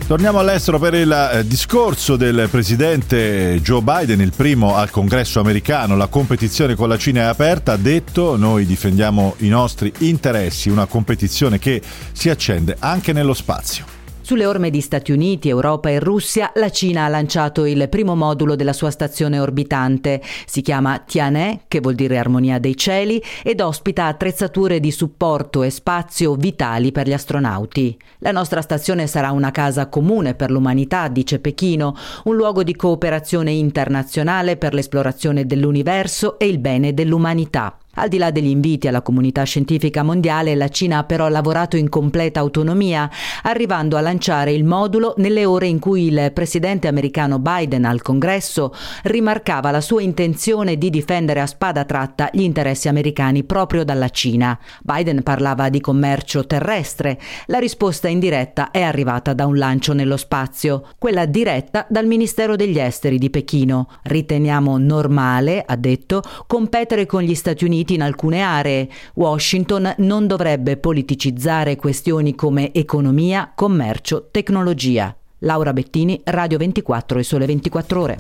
Torniamo 0.09 0.39
all'estero 0.39 0.79
per 0.79 0.95
il 0.95 1.13
eh, 1.13 1.47
discorso 1.47 2.17
del 2.17 2.49
presidente 2.51 3.61
Joe 3.61 3.83
Biden, 3.83 4.23
il 4.23 4.33
primo 4.35 4.75
al 4.75 4.91
congresso 4.91 5.39
americano. 5.39 5.99
La 5.99 6.07
competizione 6.07 6.75
con 6.75 6.89
la 6.89 6.97
Cina 6.97 7.21
è 7.21 7.25
aperta, 7.25 7.73
ha 7.73 7.77
detto, 7.77 8.39
noi 8.39 8.65
difendiamo 8.65 9.35
i 9.41 9.49
nostri 9.49 9.93
interessi, 9.99 10.71
una 10.71 10.87
competizione 10.87 11.59
che 11.59 11.83
si 12.13 12.31
accende 12.31 12.77
anche 12.79 13.13
nello 13.13 13.35
spazio. 13.35 13.98
Sulle 14.29 14.45
orme 14.45 14.69
di 14.69 14.83
Stati 14.83 15.11
Uniti, 15.11 15.49
Europa 15.49 15.89
e 15.89 15.99
Russia, 16.01 16.53
la 16.57 16.69
Cina 16.69 17.07
ha 17.07 17.09
lanciato 17.09 17.65
il 17.65 17.89
primo 17.89 18.15
modulo 18.15 18.57
della 18.57 18.75
sua 18.75 18.91
stazione 18.91 19.39
orbitante. 19.39 20.21
Si 20.45 20.61
chiama 20.61 20.99
Tianhe, 20.99 21.61
che 21.67 21.81
vuol 21.81 21.95
dire 21.95 22.19
armonia 22.19 22.59
dei 22.59 22.77
cieli, 22.77 23.23
ed 23.43 23.63
ospita 23.63 24.05
attrezzature 24.05 24.81
di 24.81 24.91
supporto 24.91 25.63
e 25.63 25.71
spazio 25.71 26.35
vitali 26.35 26.93
per 26.93 27.09
gli 27.09 27.15
astronauti. 27.15 27.99
La 28.19 28.31
nostra 28.31 28.61
stazione 28.61 29.07
sarà 29.07 29.31
una 29.31 29.51
casa 29.51 29.89
comune 29.89 30.35
per 30.35 30.51
l'umanità, 30.51 31.09
dice 31.09 31.39
Pechino, 31.39 31.97
un 32.25 32.37
luogo 32.37 32.63
di 32.63 32.77
cooperazione 32.77 33.53
internazionale 33.53 34.59
per 34.59 34.75
l'esplorazione 34.75 35.47
dell'universo 35.47 36.39
e 36.39 36.49
il 36.49 36.59
bene 36.59 36.93
dell'umanità. 36.93 37.79
Al 38.01 38.09
di 38.09 38.19
là 38.19 38.31
degli 38.31 38.47
inviti 38.47 38.87
alla 38.87 39.03
comunità 39.03 39.43
scientifica 39.43 40.05
mondiale, 40.05 40.55
la 40.55 40.69
Cina 40.69 40.99
ha 40.99 41.05
però 41.05 41.27
lavorato 41.27 41.77
in 41.77 41.89
completa 41.89 42.39
autonomia, 42.39 43.11
arrivando 43.43 43.97
a 43.97 44.01
lanciare 44.01 44.53
il 44.53 44.63
modulo 44.63 45.15
nelle 45.17 45.45
ore 45.45 45.67
in 45.67 45.81
cui 45.81 46.07
il 46.07 46.31
presidente 46.33 46.87
americano 46.87 47.41
Biden 47.41 47.85
al 47.85 48.01
congresso 48.01 48.73
rimarcava 49.03 49.73
la 49.73 49.81
sua 49.81 50.01
intenzione 50.01 50.79
di 50.79 50.91
difendere 50.91 51.41
a 51.41 51.47
spada 51.47 51.85
tratta 51.85 52.29
gli 52.33 52.43
interessi 52.43 52.87
americani 52.87 53.43
proprio 53.43 53.83
dalla 53.83 54.11
Cina. 54.11 54.57
Biden 54.81 55.25
parlava 55.25 55.69
di 55.69 55.81
commercio 55.81 56.47
terrestre. 56.47 57.19
La 57.47 57.59
risposta 57.59 58.07
indiretta 58.07 58.71
è 58.71 58.83
arrivata 58.83 59.33
da 59.33 59.45
un 59.45 59.59
lancio 59.59 59.93
nello 59.93 60.17
spazio, 60.17 60.85
quella 60.99 61.27
diretta 61.27 61.85
dal 61.89 62.07
Ministero 62.07 62.55
degli 62.55 62.79
Esteri 62.79 63.19
di 63.19 63.29
Pechino. 63.29 63.89
Riteniamo 64.03 64.79
normale, 64.79 65.65
ha 65.67 65.75
detto, 65.75 66.23
competere 66.47 67.05
con 67.05 67.23
gli 67.23 67.35
Stati 67.35 67.65
Uniti 67.65 67.87
Uniti 67.89 67.95
in 67.95 68.03
alcune 68.03 68.43
aree. 68.43 68.89
Washington 69.15 69.95
non 69.99 70.27
dovrebbe 70.27 70.77
politicizzare 70.77 71.77
questioni 71.77 72.35
come 72.35 72.73
economia, 72.73 73.51
commercio, 73.55 74.29
tecnologia. 74.31 75.15
Laura 75.41 75.73
Bettini, 75.73 76.21
Radio 76.25 76.59
24 76.59 77.19
e 77.19 77.23
Sole 77.23 77.47
24 77.47 78.01
Ore. 78.01 78.19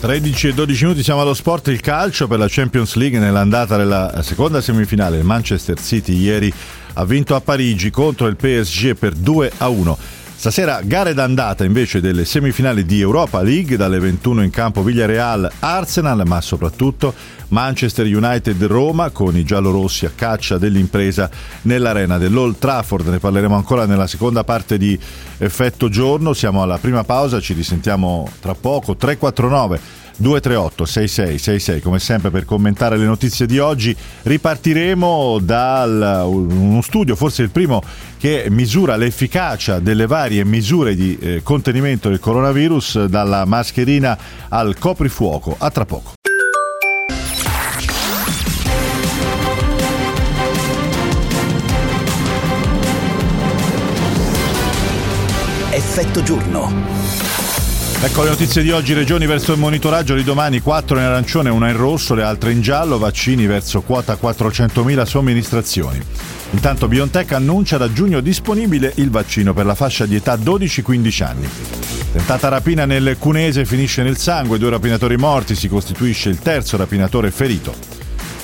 13 0.00 0.48
e 0.48 0.54
12 0.54 0.84
minuti 0.84 1.02
siamo 1.02 1.20
allo 1.20 1.34
sport 1.34 1.68
il 1.68 1.80
calcio 1.80 2.26
per 2.26 2.38
la 2.38 2.46
Champions 2.48 2.94
League 2.94 3.18
nell'andata 3.18 3.76
della 3.76 4.20
seconda 4.22 4.60
semifinale. 4.60 5.18
Il 5.18 5.24
Manchester 5.24 5.78
City 5.80 6.14
ieri 6.14 6.52
ha 6.94 7.04
vinto 7.04 7.34
a 7.34 7.40
Parigi 7.40 7.90
contro 7.90 8.26
il 8.26 8.36
PSG 8.36 8.94
per 8.94 9.14
2 9.14 9.52
a 9.58 9.68
1. 9.68 9.98
Stasera 10.40 10.80
gare 10.82 11.12
d'andata 11.12 11.64
invece 11.64 12.00
delle 12.00 12.24
semifinali 12.24 12.86
di 12.86 12.98
Europa 12.98 13.42
League, 13.42 13.76
dalle 13.76 13.98
21 13.98 14.42
in 14.42 14.48
campo 14.48 14.82
Villarreal 14.82 15.50
Arsenal, 15.58 16.22
ma 16.24 16.40
soprattutto 16.40 17.12
Manchester 17.50 18.06
United 18.06 18.62
Roma 18.64 19.10
con 19.10 19.36
i 19.36 19.44
giallorossi 19.44 20.06
a 20.06 20.12
caccia 20.14 20.58
dell'impresa 20.58 21.30
nell'arena 21.62 22.18
dell'Old 22.18 22.58
Trafford. 22.58 23.06
Ne 23.08 23.18
parleremo 23.18 23.54
ancora 23.54 23.86
nella 23.86 24.06
seconda 24.06 24.44
parte 24.44 24.78
di 24.78 24.98
Effetto 25.38 25.88
Giorno. 25.88 26.32
Siamo 26.32 26.62
alla 26.62 26.78
prima 26.78 27.04
pausa, 27.04 27.40
ci 27.40 27.52
risentiamo 27.52 28.28
tra 28.40 28.54
poco. 28.54 28.96
349 28.96 30.08
238 30.20 30.84
6666 30.84 31.80
come 31.80 31.98
sempre 31.98 32.30
per 32.30 32.44
commentare 32.44 32.98
le 32.98 33.06
notizie 33.06 33.46
di 33.46 33.58
oggi 33.58 33.96
ripartiremo 34.22 35.38
da 35.40 36.24
uno 36.26 36.82
studio 36.82 37.16
forse 37.16 37.42
il 37.42 37.48
primo 37.48 37.82
che 38.18 38.46
misura 38.50 38.96
l'efficacia 38.96 39.78
delle 39.78 40.06
varie 40.06 40.44
misure 40.44 40.94
di 40.94 41.16
eh, 41.18 41.40
contenimento 41.42 42.10
del 42.10 42.20
coronavirus 42.20 43.06
dalla 43.06 43.46
mascherina 43.46 44.18
al 44.48 44.76
coprifuoco 44.78 45.56
a 45.58 45.70
tra 45.70 45.86
poco 45.86 46.12
Effetto 56.00 56.22
giorno. 56.22 56.72
Ecco 58.02 58.22
le 58.22 58.30
notizie 58.30 58.62
di 58.62 58.70
oggi, 58.70 58.94
regioni 58.94 59.26
verso 59.26 59.52
il 59.52 59.58
monitoraggio 59.58 60.14
di 60.14 60.24
domani, 60.24 60.60
4 60.60 60.96
in 60.96 61.04
arancione, 61.04 61.50
una 61.50 61.68
in 61.68 61.76
rosso, 61.76 62.14
le 62.14 62.22
altre 62.22 62.52
in 62.52 62.62
giallo, 62.62 62.96
vaccini 62.96 63.44
verso 63.44 63.82
quota 63.82 64.16
400.000 64.18 65.02
somministrazioni. 65.04 66.00
Intanto 66.52 66.88
BioNTech 66.88 67.32
annuncia 67.32 67.76
da 67.76 67.92
giugno 67.92 68.20
disponibile 68.20 68.92
il 68.94 69.10
vaccino 69.10 69.52
per 69.52 69.66
la 69.66 69.74
fascia 69.74 70.06
di 70.06 70.14
età 70.14 70.36
12-15 70.36 71.22
anni. 71.22 71.46
Tentata 72.12 72.48
rapina 72.48 72.86
nel 72.86 73.16
Cunese 73.18 73.66
finisce 73.66 74.02
nel 74.02 74.16
sangue, 74.16 74.56
due 74.56 74.70
rapinatori 74.70 75.18
morti, 75.18 75.54
si 75.54 75.68
costituisce 75.68 76.30
il 76.30 76.38
terzo 76.38 76.78
rapinatore 76.78 77.30
ferito. 77.30 77.99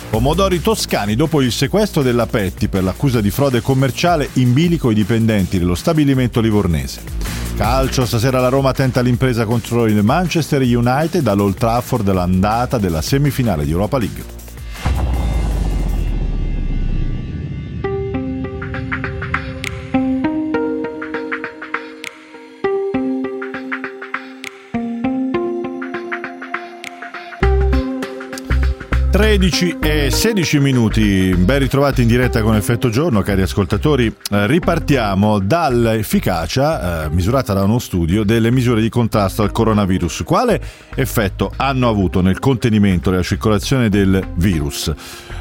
Pomodori 0.09 0.63
toscani 0.63 1.17
dopo 1.17 1.43
il 1.43 1.53
sequestro 1.53 2.03
della 2.03 2.27
Petti 2.27 2.69
per 2.69 2.83
l'accusa 2.83 3.21
di 3.21 3.31
frode 3.31 3.61
commerciale 3.61 4.31
in 4.35 4.53
bilico 4.53 4.91
i 4.91 4.95
dipendenti 4.95 5.59
dello 5.59 5.75
stabilimento 5.75 6.41
livornese. 6.41 7.03
Calcio, 7.57 8.07
stasera 8.07 8.39
la 8.39 8.49
Roma 8.49 8.73
tenta 8.73 9.01
l'impresa 9.01 9.45
contro 9.45 9.87
il 9.87 10.03
Manchester 10.03 10.63
United 10.63 11.27
all'Old 11.27 11.57
Trafford 11.57 12.11
l'andata 12.13 12.79
della 12.79 13.03
semifinale 13.03 13.65
di 13.65 13.73
Europa 13.73 13.99
League. 13.99 14.46
13 29.17 29.79
e 29.81 30.11
16 30.11 30.59
minuti, 30.59 31.35
ben 31.39 31.61
ritrovati 31.61 32.03
in 32.03 32.07
diretta 32.07 32.43
con 32.43 32.55
Effetto 32.55 32.91
Giorno, 32.91 33.23
cari 33.23 33.41
ascoltatori. 33.41 34.15
Eh, 34.31 34.47
ripartiamo 34.47 35.39
dall'efficacia, 35.39 37.07
eh, 37.07 37.09
misurata 37.09 37.55
da 37.55 37.63
uno 37.63 37.79
studio, 37.79 38.25
delle 38.25 38.51
misure 38.51 38.83
di 38.83 38.91
contrasto 38.91 39.43
al 39.43 39.53
coronavirus. 39.53 40.21
Quale 40.23 40.61
effetto 40.95 41.51
hanno 41.57 41.89
avuto 41.89 42.21
nel 42.21 42.39
contenimento 42.39 43.09
della 43.09 43.23
circolazione 43.23 43.89
del 43.89 44.23
virus? 44.35 44.93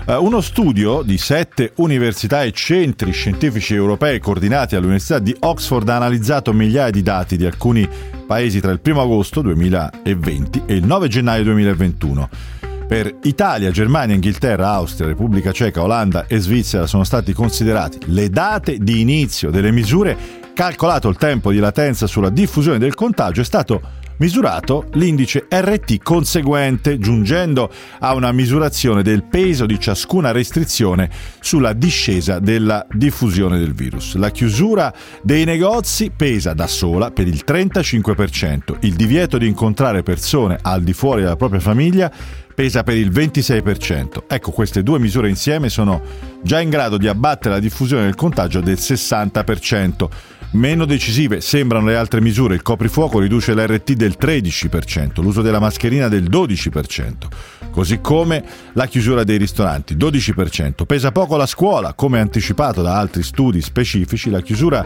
Eh, 0.06 0.16
uno 0.16 0.40
studio 0.40 1.02
di 1.02 1.18
sette 1.18 1.74
università 1.76 2.44
e 2.44 2.54
centri 2.54 3.12
scientifici 3.12 3.74
europei 3.74 4.20
coordinati 4.20 4.78
all'Università 4.78 5.20
di 5.20 5.36
Oxford 5.38 5.90
ha 5.90 5.98
analizzato 5.98 6.54
migliaia 6.54 6.92
di 6.92 7.02
dati 7.02 7.36
di 7.36 7.46
alcuni 7.46 7.86
paesi 8.26 8.62
tra 8.62 8.72
il 8.72 8.80
1 8.82 9.02
agosto 9.02 9.42
2020 9.42 10.64
e 10.66 10.76
il 10.76 10.86
9 10.86 11.10
gennaio 11.10 11.44
2021. 11.44 12.30
Per 12.88 13.18
Italia, 13.24 13.72
Germania, 13.72 14.14
Inghilterra, 14.14 14.70
Austria, 14.70 15.08
Repubblica 15.08 15.52
Ceca, 15.52 15.82
Olanda 15.82 16.28
e 16.28 16.38
Svizzera 16.38 16.86
sono 16.86 17.04
stati 17.04 17.34
considerati 17.34 17.98
le 18.06 18.30
date 18.30 18.78
di 18.78 19.02
inizio 19.02 19.50
delle 19.50 19.72
misure, 19.72 20.16
calcolato 20.54 21.10
il 21.10 21.18
tempo 21.18 21.52
di 21.52 21.58
latenza 21.58 22.06
sulla 22.06 22.30
diffusione 22.30 22.78
del 22.78 22.94
contagio, 22.94 23.42
è 23.42 23.44
stato 23.44 23.82
misurato 24.18 24.88
l'indice 24.94 25.46
RT 25.50 26.02
conseguente, 26.02 26.98
giungendo 26.98 27.70
a 28.00 28.14
una 28.14 28.32
misurazione 28.32 29.04
del 29.04 29.24
peso 29.24 29.66
di 29.66 29.80
ciascuna 29.80 30.32
restrizione 30.32 31.10
sulla 31.40 31.74
discesa 31.74 32.40
della 32.40 32.86
diffusione 32.92 33.58
del 33.58 33.74
virus. 33.74 34.16
La 34.16 34.32
chiusura 34.32 34.94
dei 35.22 35.46
negozi 35.46 36.12
pesa 36.16 36.54
da 36.54 36.68
sola 36.68 37.12
per 37.12 37.28
il 37.28 37.44
35%, 37.46 38.78
il 38.82 38.94
divieto 38.94 39.38
di 39.38 39.48
incontrare 39.48 40.04
persone 40.04 40.58
al 40.62 40.84
di 40.84 40.94
fuori 40.94 41.22
della 41.22 41.36
propria 41.36 41.60
famiglia 41.60 42.12
pesa 42.56 42.84
per 42.84 42.96
il 42.96 43.12
26%. 43.12 44.24
Ecco, 44.28 44.52
queste 44.52 44.82
due 44.82 44.98
misure 44.98 45.28
insieme 45.30 45.70
sono 45.70 46.02
già 46.42 46.62
in 46.62 46.70
grado 46.70 46.98
di 46.98 47.08
abbattere 47.08 47.56
la 47.56 47.60
diffusione 47.60 48.04
del 48.04 48.16
contagio 48.16 48.62
del 48.62 48.78
60%. 48.80 50.08
Meno 50.56 50.86
decisive 50.86 51.42
sembrano 51.42 51.88
le 51.88 51.98
altre 51.98 52.22
misure. 52.22 52.56
Il 52.56 52.62
coprifuoco 52.62 53.20
riduce 53.20 53.54
l'RT 53.54 53.92
del 53.92 54.16
13%, 54.18 55.22
l'uso 55.22 55.42
della 55.42 55.60
mascherina 55.60 56.08
del 56.08 56.30
12%. 56.30 57.14
così 57.72 58.00
come 58.00 58.42
la 58.72 58.86
chiusura 58.86 59.26
dei 59.26 59.38
ristoranti, 59.38 59.98
12%. 59.98 60.86
Pesa 60.86 61.12
poco 61.12 61.36
la 61.36 61.46
scuola, 61.46 61.94
come 61.94 62.22
anticipato 62.22 62.82
da 62.82 62.98
altri 62.98 63.22
studi 63.22 63.60
specifici, 63.60 64.30
la 64.30 64.40
chiusura 64.40 64.86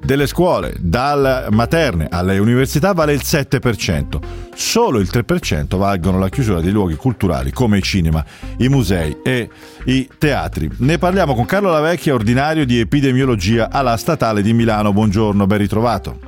delle 0.00 0.26
scuole, 0.26 0.74
dalle 0.78 1.46
materne 1.50 2.08
alle 2.10 2.38
università, 2.38 2.92
vale 2.92 3.12
il 3.12 3.22
7%. 3.22 4.18
Solo 4.54 4.98
il 4.98 5.08
3% 5.12 5.76
valgono 5.76 6.18
la 6.18 6.28
chiusura 6.28 6.60
dei 6.60 6.70
luoghi 6.70 6.94
culturali 6.94 7.50
come 7.52 7.78
i 7.78 7.82
cinema, 7.82 8.24
i 8.58 8.68
musei 8.68 9.16
e 9.22 9.48
i 9.86 10.08
teatri. 10.18 10.70
Ne 10.78 10.98
parliamo 10.98 11.34
con 11.34 11.44
Carlo 11.44 11.70
Lavecchia, 11.70 12.14
ordinario 12.14 12.64
di 12.64 12.78
epidemiologia 12.78 13.70
alla 13.70 13.96
Statale 13.96 14.42
di 14.42 14.52
Milano. 14.52 14.92
Buongiorno, 14.92 15.46
ben 15.46 15.58
ritrovato. 15.58 16.18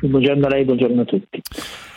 Buongiorno 0.00 0.46
a 0.46 0.48
lei, 0.48 0.64
buongiorno 0.64 1.02
a 1.02 1.04
tutti. 1.04 1.42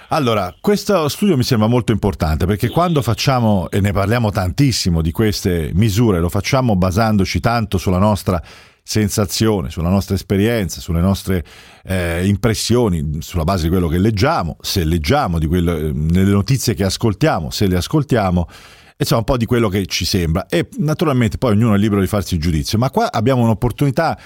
Allora, 0.09 0.53
questo 0.61 1.07
studio 1.09 1.35
mi 1.35 1.43
sembra 1.43 1.67
molto 1.67 1.91
importante 1.91 2.45
perché 2.45 2.69
quando 2.69 3.01
facciamo, 3.01 3.69
e 3.71 3.81
ne 3.81 3.91
parliamo 3.91 4.29
tantissimo 4.29 5.01
di 5.01 5.11
queste 5.11 5.71
misure, 5.73 6.19
lo 6.19 6.29
facciamo 6.29 6.75
basandoci 6.75 7.39
tanto 7.39 7.79
sulla 7.79 7.97
nostra 7.97 8.41
sensazione, 8.87 9.71
sulla 9.71 9.89
nostra 9.89 10.13
esperienza, 10.13 10.79
sulle 10.79 11.01
nostre 11.01 11.43
eh, 11.85 12.27
impressioni, 12.27 13.17
sulla 13.19 13.43
base 13.43 13.63
di 13.63 13.69
quello 13.69 13.87
che 13.87 13.97
leggiamo, 13.97 14.57
se 14.61 14.83
leggiamo, 14.83 15.39
di 15.39 15.47
quello, 15.47 15.75
eh, 15.75 15.91
nelle 15.91 16.31
notizie 16.31 16.75
che 16.75 16.83
ascoltiamo, 16.83 17.49
se 17.49 17.65
le 17.65 17.77
ascoltiamo, 17.77 18.47
insomma 18.95 19.21
un 19.21 19.25
po' 19.25 19.37
di 19.37 19.45
quello 19.45 19.69
che 19.69 19.87
ci 19.87 20.05
sembra. 20.05 20.45
E 20.45 20.69
naturalmente 20.77 21.39
poi 21.39 21.53
ognuno 21.53 21.73
è 21.73 21.77
libero 21.79 21.99
di 21.99 22.05
farsi 22.05 22.35
il 22.35 22.41
giudizio, 22.41 22.77
ma 22.77 22.91
qua 22.91 23.11
abbiamo 23.11 23.41
un'opportunità 23.41 24.19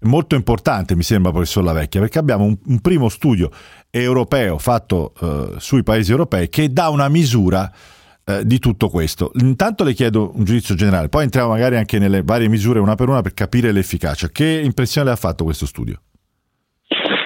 molto 0.00 0.34
importante, 0.34 0.96
mi 0.96 1.02
sembra, 1.02 1.30
professor 1.30 1.62
Lavecchia, 1.62 2.00
perché 2.00 2.18
abbiamo 2.18 2.44
un, 2.44 2.56
un 2.64 2.80
primo 2.80 3.10
studio 3.10 3.50
europeo 3.90 4.56
fatto 4.56 5.12
eh, 5.20 5.56
sui 5.58 5.82
paesi 5.82 6.10
europei 6.10 6.48
che 6.48 6.72
dà 6.72 6.88
una 6.88 7.08
misura 7.08 7.70
eh, 8.28 8.44
di 8.44 8.58
tutto 8.58 8.88
questo. 8.88 9.30
Intanto 9.40 9.84
le 9.84 9.92
chiedo 9.92 10.32
un 10.34 10.42
giudizio 10.42 10.74
generale, 10.74 11.08
poi 11.08 11.22
entriamo 11.22 11.50
magari 11.50 11.76
anche 11.76 12.00
nelle 12.00 12.22
varie 12.24 12.48
misure 12.48 12.80
una 12.80 12.96
per 12.96 13.08
una 13.08 13.22
per 13.22 13.34
capire 13.34 13.70
l'efficacia. 13.70 14.28
Che 14.28 14.62
impressione 14.64 15.06
le 15.06 15.12
ha 15.12 15.16
fatto 15.16 15.44
questo 15.44 15.64
studio? 15.64 16.00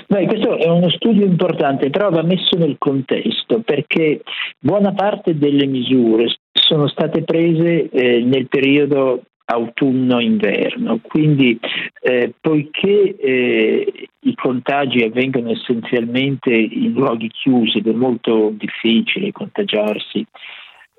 Beh, 0.07 0.27
questo 0.27 0.59
è 0.59 0.69
uno 0.69 0.91
studio 0.91 1.25
importante, 1.25 1.89
però 1.89 2.11
va 2.11 2.23
messo 2.23 2.59
nel 2.59 2.77
contesto 2.79 3.61
perché 3.65 4.21
buona 4.59 4.93
parte 4.93 5.39
delle 5.39 5.67
misure 5.67 6.37
sono 6.53 6.87
state 6.89 7.23
prese 7.23 7.89
eh, 7.89 8.21
nel 8.23 8.49
periodo 8.49 9.23
autunno-inverno, 9.45 11.01
quindi 11.03 11.59
eh, 12.03 12.33
poiché 12.41 13.17
eh, 13.17 14.09
i 14.21 14.35
contagi 14.35 15.03
avvengono 15.03 15.51
essenzialmente 15.51 16.51
in 16.51 16.93
luoghi 16.93 17.29
chiusi 17.29 17.79
ed 17.79 17.87
è 17.87 17.93
molto 17.93 18.53
difficile 18.55 19.33
contagiarsi 19.33 20.27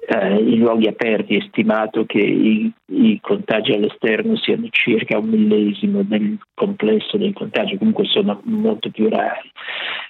eh, 0.08 0.36
in 0.36 0.60
luoghi 0.60 0.88
aperti 0.88 1.36
è 1.36 1.42
stimato 1.48 2.06
che 2.06 2.18
i, 2.18 2.72
i, 2.88 3.20
contagi 3.22 3.74
all'esterno 3.74 4.36
siano 4.36 4.68
circa 4.72 5.20
un 5.20 5.30
millesimo 5.30 6.02
del 6.02 6.40
complesso 6.56 7.18
dei 7.18 7.34
contagi, 7.34 7.78
comunque 7.78 8.06
sono 8.06 8.42
molto 8.46 8.90
più 8.90 9.08
rari. 9.10 9.52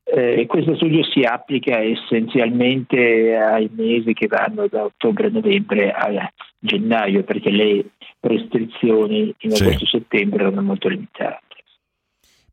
Eh, 0.04 0.46
questo 0.48 0.76
studio 0.76 1.04
si 1.04 1.22
applica 1.22 1.80
essenzialmente 1.80 3.36
ai 3.36 3.70
mesi 3.76 4.14
che 4.14 4.28
vanno 4.28 4.68
da 4.68 4.86
ottobre 4.86 5.28
a 5.28 5.32
novembre 5.32 5.92
a 5.92 6.32
gennaio, 6.58 7.24
perché 7.24 7.50
le 7.50 7.86
restrizioni 8.22 9.34
in 9.40 9.54
agosto-settembre 9.54 10.44
erano 10.44 10.62
molto 10.62 10.88
limitate. 10.88 11.42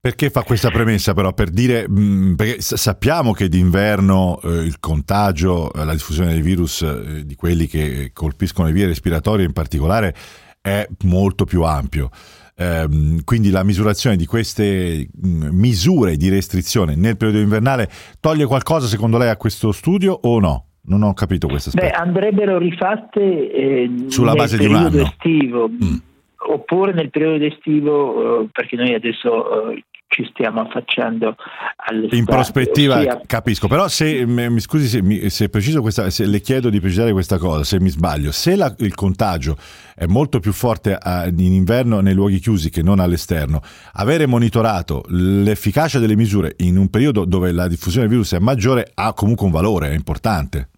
Perché 0.08 0.30
fa 0.30 0.42
questa 0.42 0.70
premessa 0.70 1.12
però? 1.12 1.34
Per 1.34 1.50
dire, 1.50 1.86
mh, 1.86 2.00
mm, 2.00 2.34
perché 2.34 2.62
sappiamo 2.62 3.32
che 3.32 3.50
d'inverno 3.50 4.40
eh, 4.42 4.48
il 4.64 4.80
contagio, 4.80 5.70
eh, 5.74 5.84
la 5.84 5.92
diffusione 5.92 6.32
del 6.32 6.40
virus, 6.40 6.80
eh, 6.80 7.26
di 7.26 7.34
quelli 7.34 7.66
che 7.66 8.12
colpiscono 8.14 8.68
le 8.68 8.72
vie 8.72 8.86
respiratorie 8.86 9.44
in 9.44 9.52
particolare, 9.52 10.14
è 10.62 10.88
molto 11.04 11.44
più 11.44 11.62
ampio. 11.62 12.08
Ehm, 12.56 13.22
quindi 13.22 13.50
la 13.50 13.62
misurazione 13.62 14.16
di 14.16 14.24
queste 14.24 15.08
mh, 15.12 15.28
mm, 15.28 15.48
misure 15.50 16.16
di 16.16 16.30
restrizione 16.30 16.96
nel 16.96 17.18
periodo 17.18 17.42
invernale 17.42 17.90
toglie 18.18 18.46
qualcosa 18.46 18.86
secondo 18.86 19.18
lei 19.18 19.28
a 19.28 19.36
questo 19.36 19.72
studio 19.72 20.18
o 20.22 20.40
no? 20.40 20.68
Non 20.84 21.02
ho 21.02 21.12
capito 21.12 21.48
questo 21.48 21.68
aspetto. 21.68 21.86
Beh, 21.86 21.92
andrebbero 21.92 22.56
rifatte 22.56 23.20
eh, 23.20 23.90
sulla 24.06 24.32
base 24.32 24.56
di 24.56 24.64
un 24.64 24.74
anno 24.74 25.02
estivo. 25.02 25.68
Mm 25.68 25.96
oppure 26.38 26.92
nel 26.92 27.10
periodo 27.10 27.44
estivo, 27.44 28.42
eh, 28.42 28.48
perché 28.52 28.76
noi 28.76 28.94
adesso 28.94 29.70
eh, 29.70 29.84
ci 30.08 30.26
stiamo 30.30 30.62
affacciando 30.62 31.36
alle 31.76 32.08
In 32.12 32.24
prospettiva 32.24 32.96
ossia... 32.98 33.20
capisco, 33.26 33.68
però 33.68 33.88
se 33.88 34.26
mi 34.26 34.58
scusi 34.58 34.86
se, 34.86 35.30
se 35.30 35.48
preciso 35.48 35.80
questa, 35.82 36.08
se 36.10 36.26
le 36.26 36.40
chiedo 36.40 36.70
di 36.70 36.80
precisare 36.80 37.12
questa 37.12 37.38
cosa, 37.38 37.62
se 37.62 37.78
mi 37.78 37.90
sbaglio, 37.90 38.32
se 38.32 38.56
la, 38.56 38.74
il 38.78 38.94
contagio 38.94 39.56
è 39.94 40.06
molto 40.06 40.40
più 40.40 40.52
forte 40.52 40.96
a, 40.98 41.26
in 41.26 41.52
inverno 41.52 42.00
nei 42.00 42.14
luoghi 42.14 42.38
chiusi 42.38 42.70
che 42.70 42.82
non 42.82 43.00
all'esterno, 43.00 43.60
avere 43.92 44.26
monitorato 44.26 45.04
l'efficacia 45.08 45.98
delle 45.98 46.16
misure 46.16 46.54
in 46.58 46.78
un 46.78 46.88
periodo 46.88 47.26
dove 47.26 47.52
la 47.52 47.68
diffusione 47.68 48.06
del 48.06 48.16
virus 48.16 48.34
è 48.34 48.38
maggiore 48.38 48.90
ha 48.94 49.12
comunque 49.12 49.44
un 49.44 49.52
valore, 49.52 49.90
è 49.90 49.94
importante. 49.94 50.70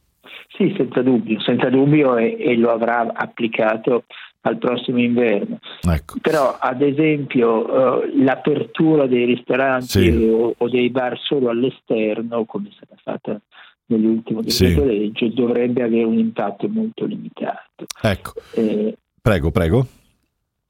Sì, 0.49 0.75
senza 0.77 1.01
dubbio, 1.01 1.40
senza 1.40 1.71
dubbio 1.71 2.16
e, 2.16 2.37
e 2.38 2.57
lo 2.57 2.71
avrà 2.71 3.07
applicato 3.14 4.05
al 4.42 4.59
prossimo 4.59 4.98
inverno. 5.00 5.59
Ecco. 5.83 6.18
Però 6.20 6.57
ad 6.59 6.83
esempio 6.83 8.03
eh, 8.03 8.12
l'apertura 8.22 9.07
dei 9.07 9.24
ristoranti 9.24 9.87
sì. 9.87 10.29
o, 10.29 10.55
o, 10.57 10.68
dei 10.68 10.90
bar 10.90 11.18
solo 11.18 11.50
all'esterno, 11.50 12.44
come 12.44 12.68
è 12.68 12.72
stata 12.72 12.96
fatta 13.03 13.40
nell'ultimo 13.87 14.40
decreto 14.40 14.83
sì. 14.83 14.87
legge, 14.87 15.33
dovrebbe 15.33 15.83
avere 15.83 16.05
un 16.05 16.18
impatto 16.18 16.68
molto 16.68 17.05
limitato. 17.05 17.87
Ecco. 18.00 18.33
Eh, 18.55 18.96
prego, 19.20 19.50
prego. 19.50 19.87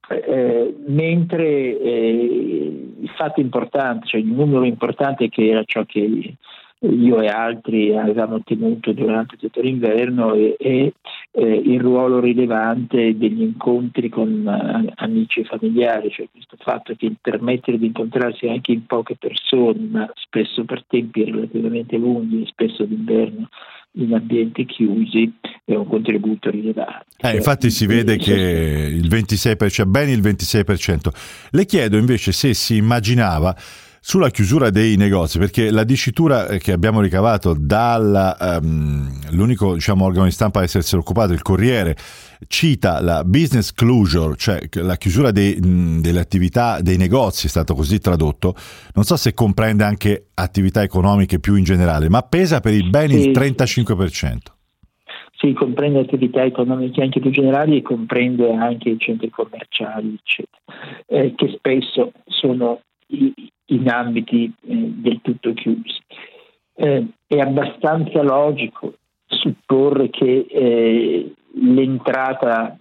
Eh, 0.08 0.74
mentre 0.86 1.46
eh, 1.78 2.92
il 3.00 3.10
fatto 3.16 3.40
importante, 3.40 4.06
cioè 4.08 4.20
il 4.20 4.26
numero 4.26 4.64
importante 4.64 5.28
che 5.28 5.48
era 5.48 5.62
ciò 5.64 5.84
che 5.84 6.34
io 6.82 7.20
e 7.20 7.28
altri 7.28 7.96
avevamo 7.96 8.36
ottenuto 8.36 8.92
durante 8.92 9.36
tutto 9.36 9.60
l'inverno 9.60 10.32
e, 10.32 10.56
e 10.58 10.94
eh, 11.32 11.54
il 11.54 11.78
ruolo 11.80 12.20
rilevante 12.20 13.16
degli 13.16 13.42
incontri 13.42 14.08
con 14.08 14.46
uh, 14.46 14.92
amici 14.96 15.40
e 15.40 15.44
familiari, 15.44 16.10
cioè 16.10 16.28
questo 16.32 16.56
fatto 16.58 16.94
che 16.96 17.12
permettere 17.20 17.78
di 17.78 17.86
incontrarsi 17.86 18.48
anche 18.48 18.72
in 18.72 18.86
poche 18.86 19.16
persone, 19.16 19.88
ma 19.90 20.10
spesso 20.14 20.64
per 20.64 20.84
tempi 20.86 21.24
relativamente 21.24 21.98
lunghi 21.98 22.46
spesso 22.46 22.84
d'inverno 22.84 23.48
in 23.94 24.14
ambienti 24.14 24.64
chiusi 24.64 25.32
è 25.64 25.74
un 25.74 25.86
contributo 25.86 26.48
rilevante. 26.48 27.06
Eh, 27.18 27.34
infatti 27.34 27.70
si 27.70 27.86
vede 27.86 28.16
che 28.16 28.32
il 28.32 29.08
26%, 29.08 29.86
ben 29.86 30.08
il 30.08 30.20
26%. 30.20 31.48
Le 31.50 31.66
chiedo 31.66 31.96
invece 31.96 32.32
se 32.32 32.54
si 32.54 32.76
immaginava 32.76 33.54
sulla 34.00 34.30
chiusura 34.30 34.70
dei 34.70 34.96
negozi, 34.96 35.38
perché 35.38 35.70
la 35.70 35.84
dicitura 35.84 36.48
eh, 36.48 36.58
che 36.58 36.72
abbiamo 36.72 37.02
ricavato 37.02 37.54
dall'unico 37.54 39.64
ehm, 39.64 39.70
um, 39.70 39.74
diciamo, 39.74 40.06
organo 40.06 40.24
di 40.24 40.30
stampa 40.30 40.60
a 40.60 40.62
essersi 40.62 40.96
occupato, 40.96 41.34
il 41.34 41.42
Corriere, 41.42 41.94
cita 42.48 43.02
la 43.02 43.22
business 43.24 43.72
closure, 43.72 44.36
cioè 44.36 44.60
la 44.72 44.96
chiusura 44.96 45.30
dei, 45.30 45.60
mh, 45.60 46.00
delle 46.00 46.20
attività 46.20 46.80
dei 46.80 46.96
negozi, 46.96 47.44
è 47.46 47.50
stato 47.50 47.74
così 47.74 47.98
tradotto. 47.98 48.54
Non 48.94 49.04
so 49.04 49.16
se 49.16 49.34
comprende 49.34 49.84
anche 49.84 50.28
attività 50.34 50.82
economiche 50.82 51.38
più 51.38 51.56
in 51.56 51.64
generale, 51.64 52.08
ma 52.08 52.22
pesa 52.22 52.60
per 52.60 52.72
il 52.72 52.88
ben 52.88 53.10
il 53.10 53.28
35%. 53.30 54.36
Sì, 55.36 55.52
comprende 55.54 56.00
attività 56.00 56.44
economiche 56.44 57.02
anche 57.02 57.18
più 57.18 57.30
generali 57.30 57.78
e 57.78 57.82
comprende 57.82 58.52
anche 58.52 58.90
i 58.90 58.98
centri 58.98 59.30
commerciali, 59.30 60.18
eccetera, 60.18 60.60
eh, 61.06 61.32
che 61.34 61.54
spesso 61.56 62.12
sono 62.26 62.82
i, 63.06 63.32
in 63.70 63.88
ambiti 63.88 64.44
eh, 64.44 64.74
del 64.74 65.20
tutto 65.22 65.52
chiusi. 65.52 65.98
Eh, 66.74 67.06
è 67.26 67.38
abbastanza 67.38 68.22
logico 68.22 68.94
supporre 69.26 70.10
che 70.10 70.46
eh, 70.48 71.32
l'entrata 71.54 72.76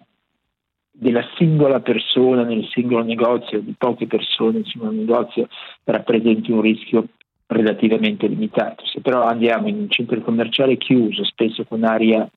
della 0.91 1.25
singola 1.38 1.80
persona 1.80 2.43
nel 2.43 2.67
singolo 2.71 3.04
negozio, 3.04 3.62
di 3.62 3.73
poche 3.78 4.08
persone 4.08 4.58
nel 4.58 4.65
singolo 4.65 4.91
negozio, 4.91 5.47
rappresenti 5.86 6.52
un 6.52 6.62
rischio 6.62 7.08
relativamente 7.47 8.28
limitato. 8.28 8.86
Se 8.86 8.99
però 9.02 9.23
andiamo 9.23 9.67
in 9.67 9.78
un 9.78 9.89
centro 9.89 10.19
commerciale 10.21 10.78
chiuso, 10.78 11.23
spesso 11.23 11.63
con 11.63 11.84
aria 11.84 12.30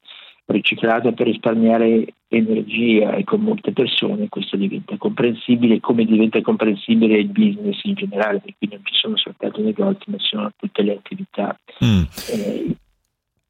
riciclata 0.46 1.12
per 1.12 1.26
risparmiare 1.26 2.14
energia 2.28 3.14
e 3.14 3.24
con 3.24 3.40
molte 3.40 3.72
persone, 3.72 4.28
questo 4.28 4.56
diventa 4.56 4.96
comprensibile, 4.96 5.80
come 5.80 6.04
diventa 6.04 6.40
comprensibile 6.40 7.18
il 7.18 7.28
business 7.28 7.82
in 7.84 7.94
generale, 7.94 8.40
perché 8.40 8.66
non 8.70 8.80
ci 8.84 8.94
sono 8.94 9.16
soltanto 9.16 9.60
i 9.60 9.64
negozi, 9.64 10.10
ma 10.10 10.16
ci 10.18 10.26
sono 10.26 10.50
tutte 10.56 10.82
le 10.82 10.92
attività 10.92 11.58
mm. 11.84 12.02
eh, 12.30 12.76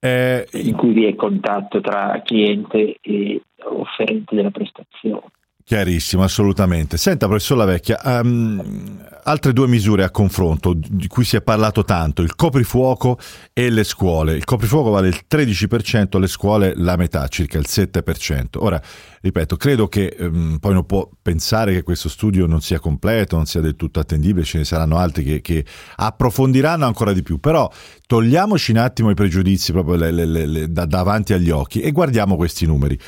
eh, 0.05 0.49
in 0.53 0.75
cui 0.75 0.93
vi 0.93 1.05
è 1.05 1.15
contatto 1.15 1.81
tra 1.81 2.21
cliente 2.25 2.99
e 3.01 3.43
offerente 3.65 4.35
della 4.35 4.51
prestazione. 4.51 5.31
Chiarissimo, 5.65 6.25
assolutamente. 6.25 6.97
Senta, 6.97 7.27
professor 7.27 7.57
La 7.57 7.65
Vecchia, 7.65 8.01
um, 8.03 9.01
altre 9.23 9.53
due 9.53 9.69
misure 9.69 10.03
a 10.03 10.11
confronto 10.11 10.75
di 10.75 11.07
cui 11.07 11.25
si 11.25 11.37
è 11.37 11.41
parlato 11.41 11.85
tanto, 11.85 12.23
il 12.23 12.35
coprifuoco 12.35 13.17
e 13.53 13.71
le 13.71 13.85
scuole. 13.85 14.35
Il 14.35 14.45
coprifuoco 14.45 14.91
vale 14.91 15.09
il 15.09 15.21
13%, 15.31 16.19
le 16.19 16.27
scuole 16.27 16.73
la 16.77 16.97
metà, 16.97 17.29
circa 17.29 17.59
il 17.59 17.67
7%. 17.69 18.47
Ora, 18.57 18.83
ripeto, 19.21 19.57
credo 19.57 19.87
che 19.87 20.17
um, 20.19 20.59
poi 20.59 20.75
non 20.75 20.85
può 20.85 21.09
pensare 21.23 21.73
che 21.73 21.85
questo 21.85 22.09
studio 22.09 22.47
non 22.47 22.61
sia 22.61 22.81
completo, 22.81 23.37
non 23.37 23.47
sia 23.47 23.61
del 23.61 23.77
tutto 23.77 24.01
attendibile, 24.01 24.45
ce 24.45 24.59
ne 24.59 24.65
saranno 24.65 24.99
altri 24.99 25.23
che, 25.23 25.41
che 25.41 25.65
approfondiranno 25.95 26.85
ancora 26.85 27.13
di 27.13 27.23
più, 27.23 27.39
però 27.39 27.71
togliamoci 28.05 28.73
un 28.73 28.79
attimo 28.79 29.11
i 29.11 29.15
pregiudizi 29.15 29.71
proprio 29.71 29.95
le, 29.95 30.11
le, 30.11 30.27
le, 30.27 30.73
da, 30.73 30.87
davanti 30.87 31.33
agli 31.33 31.51
occhi 31.51 31.81
e 31.81 31.93
guardiamo 31.93 32.35
questi 32.35 32.67
numeri. 32.67 32.99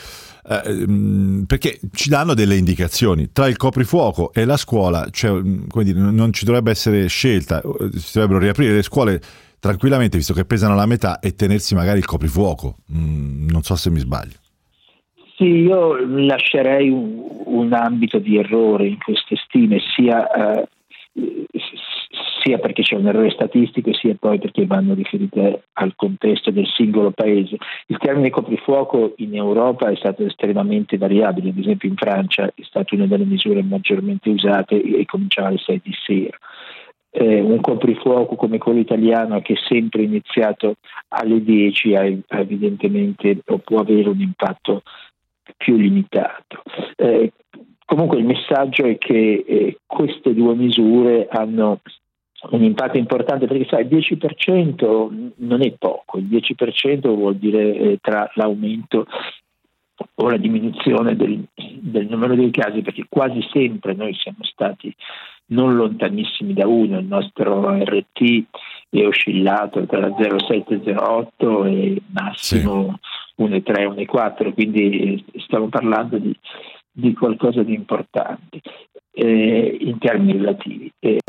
Eh, 0.47 0.87
mm, 0.87 1.43
perché 1.45 1.81
ci 1.93 2.09
danno 2.09 2.35
delle 2.35 2.57
indicazioni. 2.57 3.33
Tra 3.33 3.49
il 3.49 3.57
coprifuoco 3.57 4.33
e 4.33 4.45
la 4.45 4.57
scuola 4.57 5.09
cioè, 5.11 5.41
dire, 5.41 5.99
non 5.99 6.33
ci 6.33 6.45
dovrebbe 6.45 6.71
essere 6.71 7.07
scelta 7.07 7.63
si 7.93 8.13
dovrebbero 8.15 8.39
riaprire 8.39 8.75
le 8.75 8.83
scuole 8.83 9.21
tranquillamente 9.59 10.19
visto 10.19 10.35
che 10.35 10.45
pesano 10.45 10.75
la 10.75 10.85
metà 10.85 11.21
e 11.21 11.35
tenersi 11.35 11.75
magari 11.75 11.99
il 11.99 12.05
coprifuoco. 12.05 12.77
Mm, 12.95 13.49
non 13.49 13.63
so 13.63 13.77
se 13.77 13.91
mi 13.91 13.99
sbaglio. 13.99 14.37
Sì, 15.37 15.45
io 15.45 15.97
lascerei 16.07 16.91
un, 16.91 17.25
un 17.47 17.73
ambito 17.73 18.19
di 18.19 18.37
errore 18.37 18.87
in 18.87 18.99
queste 18.99 19.37
stime, 19.37 19.81
sia 19.97 20.61
eh, 20.61 20.69
sia 22.45 22.59
perché 22.59 22.83
c'è 22.83 22.97
un 22.97 23.07
errore 23.07 23.31
statistico 23.31 23.93
sia 23.95 24.15
poi 24.21 24.39
perché 24.39 24.67
vanno 24.67 24.93
riferite 24.93 25.65
al 25.73 25.95
contesto 25.97 26.51
del 26.51 26.67
singolo 26.67 27.11
paese. 27.11 27.57
Il 27.87 27.97
termine 27.97 28.29
coprifuoco 28.29 29.15
in 29.17 29.35
Europa 29.35 29.89
è 29.89 29.97
stato 29.97 30.25
estremamente 30.25 30.99
variabile, 30.99 31.49
ad 31.49 31.59
esempio 31.59 31.89
in 31.89 31.97
Francia 31.97 32.45
è 32.47 32.63
stata 32.63 32.95
una 32.95 33.07
delle 33.07 33.25
misure 33.25 33.63
maggiormente 33.63 34.29
usate 34.29 34.81
e 34.81 35.05
cominciava 35.07 35.49
alle 35.49 35.59
6 35.59 35.81
di 35.83 35.93
sera. 36.05 36.37
Eh, 37.17 37.41
un 37.41 37.61
coprifuoco 37.61 38.35
come 38.35 38.59
quello 38.59 38.81
italiano 38.81 39.41
che 39.41 39.55
è 39.55 39.57
sempre 39.69 40.03
iniziato 40.03 40.75
alle 41.09 41.43
10 41.43 41.95
ha, 41.95 42.03
evidentemente 42.41 43.39
può 43.63 43.79
avere 43.79 44.09
un 44.09 44.21
impatto 44.21 44.83
più 45.57 45.77
limitato. 45.77 46.63
Eh, 46.97 47.33
comunque 47.85 48.19
il 48.19 48.25
messaggio 48.25 48.85
è 48.85 48.99
che 48.99 49.45
eh, 49.47 49.79
queste 49.87 50.35
due 50.35 50.55
misure 50.55 51.29
hanno 51.31 51.81
un 52.51 52.63
impatto 52.63 52.99
importante 52.99 53.47
perché 53.47 53.67
sai, 53.69 53.87
il 53.89 53.97
10% 53.97 55.33
non 55.37 55.63
è 55.63 55.73
poco, 55.79 56.19
il 56.19 56.25
10% 56.25 57.01
vuol 57.15 57.37
dire 57.37 57.75
eh, 57.75 57.99
tra 58.01 58.31
l'aumento 58.35 59.07
o 60.17 60.29
la 60.29 60.37
diminuzione 60.37 61.17
del, 61.17 61.45
del, 61.55 62.07
numero 62.09 62.35
dei 62.35 62.51
casi, 62.51 62.83
perché 62.83 63.07
quasi 63.09 63.47
sempre 63.53 63.95
noi 63.95 64.15
siamo 64.15 64.43
stati 64.43 64.95
non 65.47 65.77
lontanissimi 65.77 66.53
da 66.53 66.67
uno, 66.67 66.99
il 66.99 67.07
nostro 67.07 67.71
RT 67.71 68.45
è 68.91 69.07
oscillato 69.07 69.85
tra 69.87 70.09
0,7 70.09 70.65
e 70.69 70.95
0,8 70.95 71.67
e 71.67 72.03
massimo 72.13 72.99
sì. 73.37 73.43
1,3, 73.43 74.07
1,4, 74.07 74.53
quindi 74.53 75.25
stiamo 75.39 75.69
parlando 75.69 76.19
di, 76.19 76.35
di 76.91 77.13
qualcosa 77.13 77.63
di 77.63 77.75
importante 77.75 78.61
eh, 79.13 79.77
in 79.81 79.99
termini 79.99 80.39
relativi. 80.39 80.93
Eh, 80.99 81.21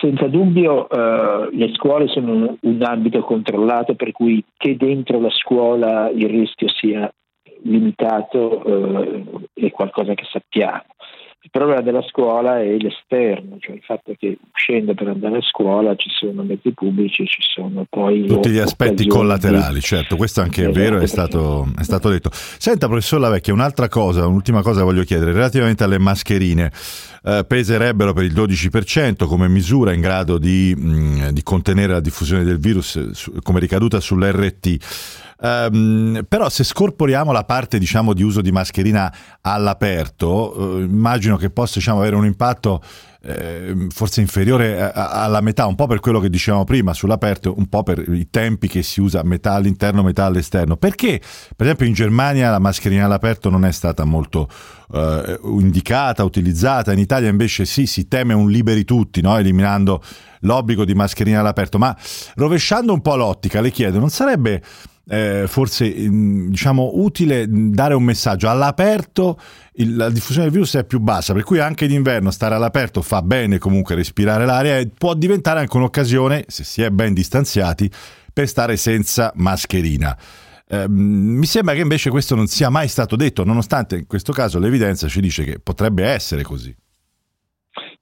senza 0.00 0.26
dubbio 0.28 0.88
eh, 0.88 1.48
le 1.52 1.72
scuole 1.74 2.08
sono 2.08 2.56
un 2.60 2.82
ambito 2.82 3.20
controllato 3.22 3.94
per 3.94 4.12
cui 4.12 4.44
che 4.56 4.76
dentro 4.76 5.20
la 5.20 5.30
scuola 5.30 6.08
il 6.10 6.28
rischio 6.28 6.68
sia 6.68 7.12
limitato 7.64 8.64
eh, 8.64 9.24
è 9.54 9.70
qualcosa 9.70 10.14
che 10.14 10.24
sappiamo. 10.30 10.84
Il 11.44 11.50
problema 11.50 11.80
della 11.80 12.02
scuola 12.02 12.60
è 12.60 12.76
l'esterno, 12.76 13.56
cioè 13.58 13.74
il 13.74 13.82
fatto 13.82 14.14
che 14.16 14.38
uscendo 14.52 14.94
per 14.94 15.08
andare 15.08 15.38
a 15.38 15.42
scuola 15.42 15.96
ci 15.96 16.08
sono 16.08 16.44
mezzi 16.44 16.70
pubblici, 16.70 17.26
ci 17.26 17.40
sono 17.40 17.84
poi... 17.90 18.26
Tutti 18.26 18.48
gli 18.48 18.58
aspetti 18.58 19.08
collaterali, 19.08 19.80
certo, 19.80 20.14
questo 20.14 20.40
anche 20.40 20.66
è 20.66 20.70
vero, 20.70 21.00
è 21.00 21.06
stato, 21.06 21.66
è 21.76 21.82
stato 21.82 22.10
detto. 22.10 22.30
Senta, 22.32 22.86
professor 22.86 23.18
Lavecchia, 23.18 23.52
un'altra 23.52 23.88
cosa, 23.88 24.24
un'ultima 24.24 24.62
cosa 24.62 24.84
voglio 24.84 25.02
chiedere, 25.02 25.32
relativamente 25.32 25.82
alle 25.82 25.98
mascherine. 25.98 26.70
Eh, 27.24 27.44
peserebbero 27.46 28.12
per 28.12 28.22
il 28.22 28.32
12% 28.32 29.26
come 29.26 29.48
misura 29.48 29.92
in 29.92 30.00
grado 30.00 30.38
di, 30.38 30.74
mh, 30.76 30.88
mm, 30.88 31.28
di 31.30 31.42
contenere 31.42 31.92
la 31.92 32.00
diffusione 32.00 32.44
del 32.44 32.58
virus 32.58 33.10
su, 33.10 33.32
come 33.42 33.58
ricaduta 33.58 33.98
sull'RT. 33.98 35.31
Um, 35.42 36.24
però 36.28 36.48
se 36.48 36.62
scorporiamo 36.62 37.32
la 37.32 37.42
parte 37.42 37.80
diciamo, 37.80 38.14
di 38.14 38.22
uso 38.22 38.40
di 38.40 38.52
mascherina 38.52 39.12
all'aperto, 39.40 40.78
eh, 40.78 40.82
immagino 40.82 41.36
che 41.36 41.50
possa 41.50 41.80
diciamo, 41.80 41.98
avere 41.98 42.14
un 42.14 42.24
impatto 42.24 42.80
eh, 43.24 43.88
forse 43.90 44.20
inferiore 44.20 44.80
a, 44.80 45.08
alla 45.24 45.40
metà, 45.40 45.66
un 45.66 45.74
po' 45.74 45.88
per 45.88 45.98
quello 45.98 46.20
che 46.20 46.30
dicevamo 46.30 46.62
prima 46.62 46.94
sull'aperto, 46.94 47.54
un 47.56 47.66
po' 47.66 47.82
per 47.82 48.04
i 48.08 48.28
tempi 48.30 48.68
che 48.68 48.84
si 48.84 49.00
usa 49.00 49.24
metà 49.24 49.54
all'interno, 49.54 50.04
metà 50.04 50.26
all'esterno. 50.26 50.76
Perché, 50.76 51.20
per 51.56 51.66
esempio, 51.66 51.86
in 51.86 51.92
Germania 51.92 52.48
la 52.50 52.60
mascherina 52.60 53.06
all'aperto 53.06 53.50
non 53.50 53.64
è 53.64 53.72
stata 53.72 54.04
molto 54.04 54.48
eh, 54.92 55.40
indicata, 55.42 56.22
utilizzata, 56.22 56.92
in 56.92 57.00
Italia 57.00 57.28
invece 57.28 57.64
sì, 57.64 57.86
si 57.86 58.06
teme 58.06 58.32
un 58.32 58.48
liberi 58.48 58.84
tutti, 58.84 59.20
no? 59.20 59.36
eliminando 59.36 60.02
l'obbligo 60.42 60.84
di 60.84 60.94
mascherina 60.94 61.40
all'aperto, 61.40 61.78
ma 61.78 61.96
rovesciando 62.34 62.92
un 62.92 63.00
po' 63.00 63.16
l'ottica, 63.16 63.60
le 63.60 63.72
chiedo, 63.72 63.98
non 63.98 64.10
sarebbe 64.10 64.62
eh, 65.08 65.44
forse 65.46 65.92
diciamo 65.92 66.92
utile 66.94 67.46
dare 67.48 67.94
un 67.94 68.02
messaggio. 68.02 68.48
All'aperto 68.48 69.38
il, 69.74 69.96
la 69.96 70.10
diffusione 70.10 70.44
del 70.44 70.52
virus 70.52 70.74
è 70.76 70.84
più 70.84 71.00
bassa 71.00 71.32
per 71.32 71.44
cui 71.44 71.58
anche 71.58 71.86
d'inverno 71.86 72.30
stare 72.30 72.54
all'aperto 72.54 73.02
fa 73.02 73.22
bene 73.22 73.58
comunque 73.58 73.94
respirare 73.94 74.44
l'aria 74.46 74.78
e 74.78 74.88
può 74.96 75.14
diventare 75.14 75.60
anche 75.60 75.76
un'occasione 75.76 76.44
se 76.48 76.64
si 76.64 76.82
è 76.82 76.90
ben 76.90 77.14
distanziati 77.14 77.90
per 78.32 78.48
stare 78.48 78.76
senza 78.76 79.32
mascherina. 79.36 80.16
Eh, 80.66 80.86
mi 80.88 81.46
sembra 81.46 81.74
che 81.74 81.80
invece 81.80 82.08
questo 82.10 82.34
non 82.34 82.46
sia 82.46 82.70
mai 82.70 82.88
stato 82.88 83.16
detto 83.16 83.44
nonostante 83.44 83.96
in 83.96 84.06
questo 84.06 84.32
caso 84.32 84.58
l'evidenza 84.58 85.06
ci 85.06 85.20
dice 85.20 85.44
che 85.44 85.58
potrebbe 85.58 86.04
essere 86.04 86.42
così 86.42 86.74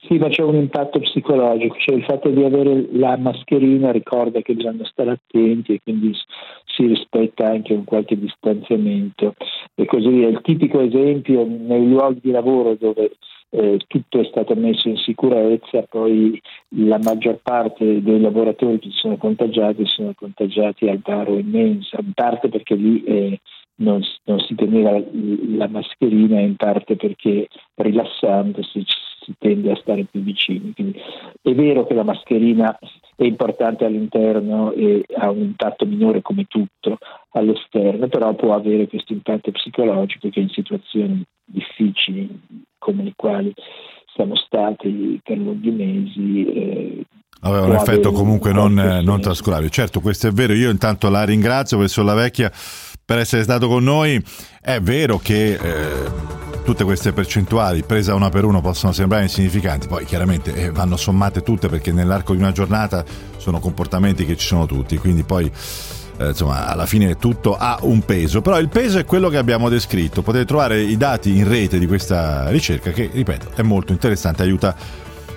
sì, 0.03 0.17
ma 0.17 0.29
c'è 0.29 0.43
un 0.43 0.55
impatto 0.55 0.99
psicologico, 0.99 1.77
cioè 1.79 1.97
il 1.97 2.05
fatto 2.05 2.31
di 2.31 2.43
avere 2.43 2.89
la 2.93 3.19
mascherina 3.19 3.93
ricorda 3.93 4.41
che 4.41 4.55
bisogna 4.55 4.87
stare 4.87 5.11
attenti 5.11 5.75
e 5.75 5.81
quindi 5.83 6.15
si 6.65 6.87
rispetta 6.87 7.49
anche 7.49 7.75
un 7.75 7.85
qualche 7.85 8.19
distanziamento 8.19 9.35
e 9.75 9.85
così 9.85 10.09
via. 10.09 10.29
Il 10.29 10.41
tipico 10.41 10.81
esempio 10.81 11.45
nei 11.47 11.87
luoghi 11.87 12.21
di 12.23 12.31
lavoro 12.31 12.77
dove 12.77 13.13
eh, 13.51 13.79
tutto 13.87 14.21
è 14.21 14.25
stato 14.25 14.55
messo 14.55 14.89
in 14.89 14.97
sicurezza, 14.97 15.83
poi 15.83 16.41
la 16.77 16.99
maggior 16.99 17.39
parte 17.43 18.03
dei 18.03 18.21
lavoratori 18.21 18.79
che 18.79 18.89
sono 18.93 19.19
contagiati 19.19 19.85
sono 19.85 20.15
contagiati 20.17 20.89
al 20.89 21.01
paro 21.03 21.37
immenso, 21.37 21.97
in 22.01 22.13
parte 22.15 22.49
perché 22.49 22.75
lì 22.75 23.03
eh, 23.05 23.41
non, 23.77 24.01
non, 24.25 24.39
si 24.41 24.55
teneva 24.55 24.93
la 24.93 25.69
mascherina, 25.69 26.41
in 26.41 26.57
parte 26.57 26.97
perché 26.97 27.49
rilassandosi 27.75 28.85
si 29.21 29.35
tende 29.39 29.73
a 29.73 29.77
stare 29.77 30.05
più 30.11 30.23
vicini. 30.23 30.73
Quindi 30.75 31.01
è 31.43 31.53
vero 31.53 31.87
che 31.87 31.95
la 31.95 32.05
mascherina 32.05 32.79
è 33.17 33.25
importante 33.25 33.85
all'interno 33.85 34.73
e 34.73 35.05
ha 35.17 35.31
un 35.31 35.41
impatto 35.41 35.85
minore 35.85 36.23
come 36.23 36.47
tutto 36.49 36.99
all'esterno, 37.33 38.09
però 38.09 38.35
può 38.35 38.55
avere 38.55 38.89
questo 38.89 39.13
impatto 39.13 39.51
psicologico 39.51 40.29
che 40.31 40.41
in 40.41 40.49
situazioni 40.49 41.23
difficili 41.45 42.29
come 42.79 43.03
le 43.05 43.13
quali 43.15 43.53
siamo 44.15 44.37
stati 44.37 45.21
per 45.23 45.39
lunghi 45.39 45.71
mesi 45.71 46.47
eh, 46.47 47.05
aveva 47.43 47.67
un 47.67 47.75
effetto 47.75 48.13
comunque 48.13 48.53
non, 48.53 48.75
non, 48.75 49.21
trascurabile. 49.21 49.71
Certo, 49.71 50.01
questo 50.01 50.29
è 50.29 50.31
vero. 50.31 50.53
Io 50.53 50.71
intanto 50.71 51.09
la 51.09 51.25
ringrazio, 51.25 51.77
professor 51.77 52.05
La 52.05 52.15
Vecchia, 52.15 52.51
per 53.11 53.19
essere 53.19 53.43
stato 53.43 53.67
con 53.67 53.83
noi. 53.83 54.23
È 54.61 54.79
vero 54.79 55.19
che 55.19 55.55
eh, 55.55 56.11
tutte 56.63 56.85
queste 56.85 57.13
percentuali 57.13 57.83
presa 57.83 58.15
una 58.15 58.29
per 58.29 58.45
uno 58.45 58.61
possono 58.61 58.93
sembrare 58.93 59.25
insignificanti, 59.25 59.89
poi 59.89 60.05
chiaramente 60.05 60.55
eh, 60.55 60.71
vanno 60.71 60.97
sommate 60.97 61.43
tutte 61.43 61.69
perché 61.69 61.91
nell'arco 61.91 62.35
di 62.35 62.39
una 62.39 62.53
giornata 62.53 63.05
sono 63.37 63.59
comportamenti 63.59 64.25
che 64.25 64.37
ci 64.37 64.47
sono 64.47 64.65
tutti, 64.67 64.97
quindi 64.97 65.25
poi 65.25 65.51
eh, 66.19 66.29
insomma 66.29 66.69
alla 66.69 66.87
fine 66.87 67.17
tutto 67.17 67.57
ha 67.57 67.81
un 67.83 68.05
peso, 68.05 68.43
però 68.43 68.61
il 68.61 68.69
peso 68.69 68.99
è 68.99 69.05
quello 69.05 69.29
che 69.29 69.39
abbiamo 69.39 69.69
descritto, 69.69 70.23
potete 70.23 70.45
trovare 70.45 70.81
i 70.81 70.97
dati 70.97 71.37
in 71.37 71.49
rete 71.49 71.81
di 71.81 71.89
questa 71.89 72.49
ricerca 72.51 72.93
che 72.93 73.11
ripeto 73.13 73.51
è 73.57 73.63
molto 73.63 73.91
interessante, 73.91 74.43
aiuta 74.43 74.77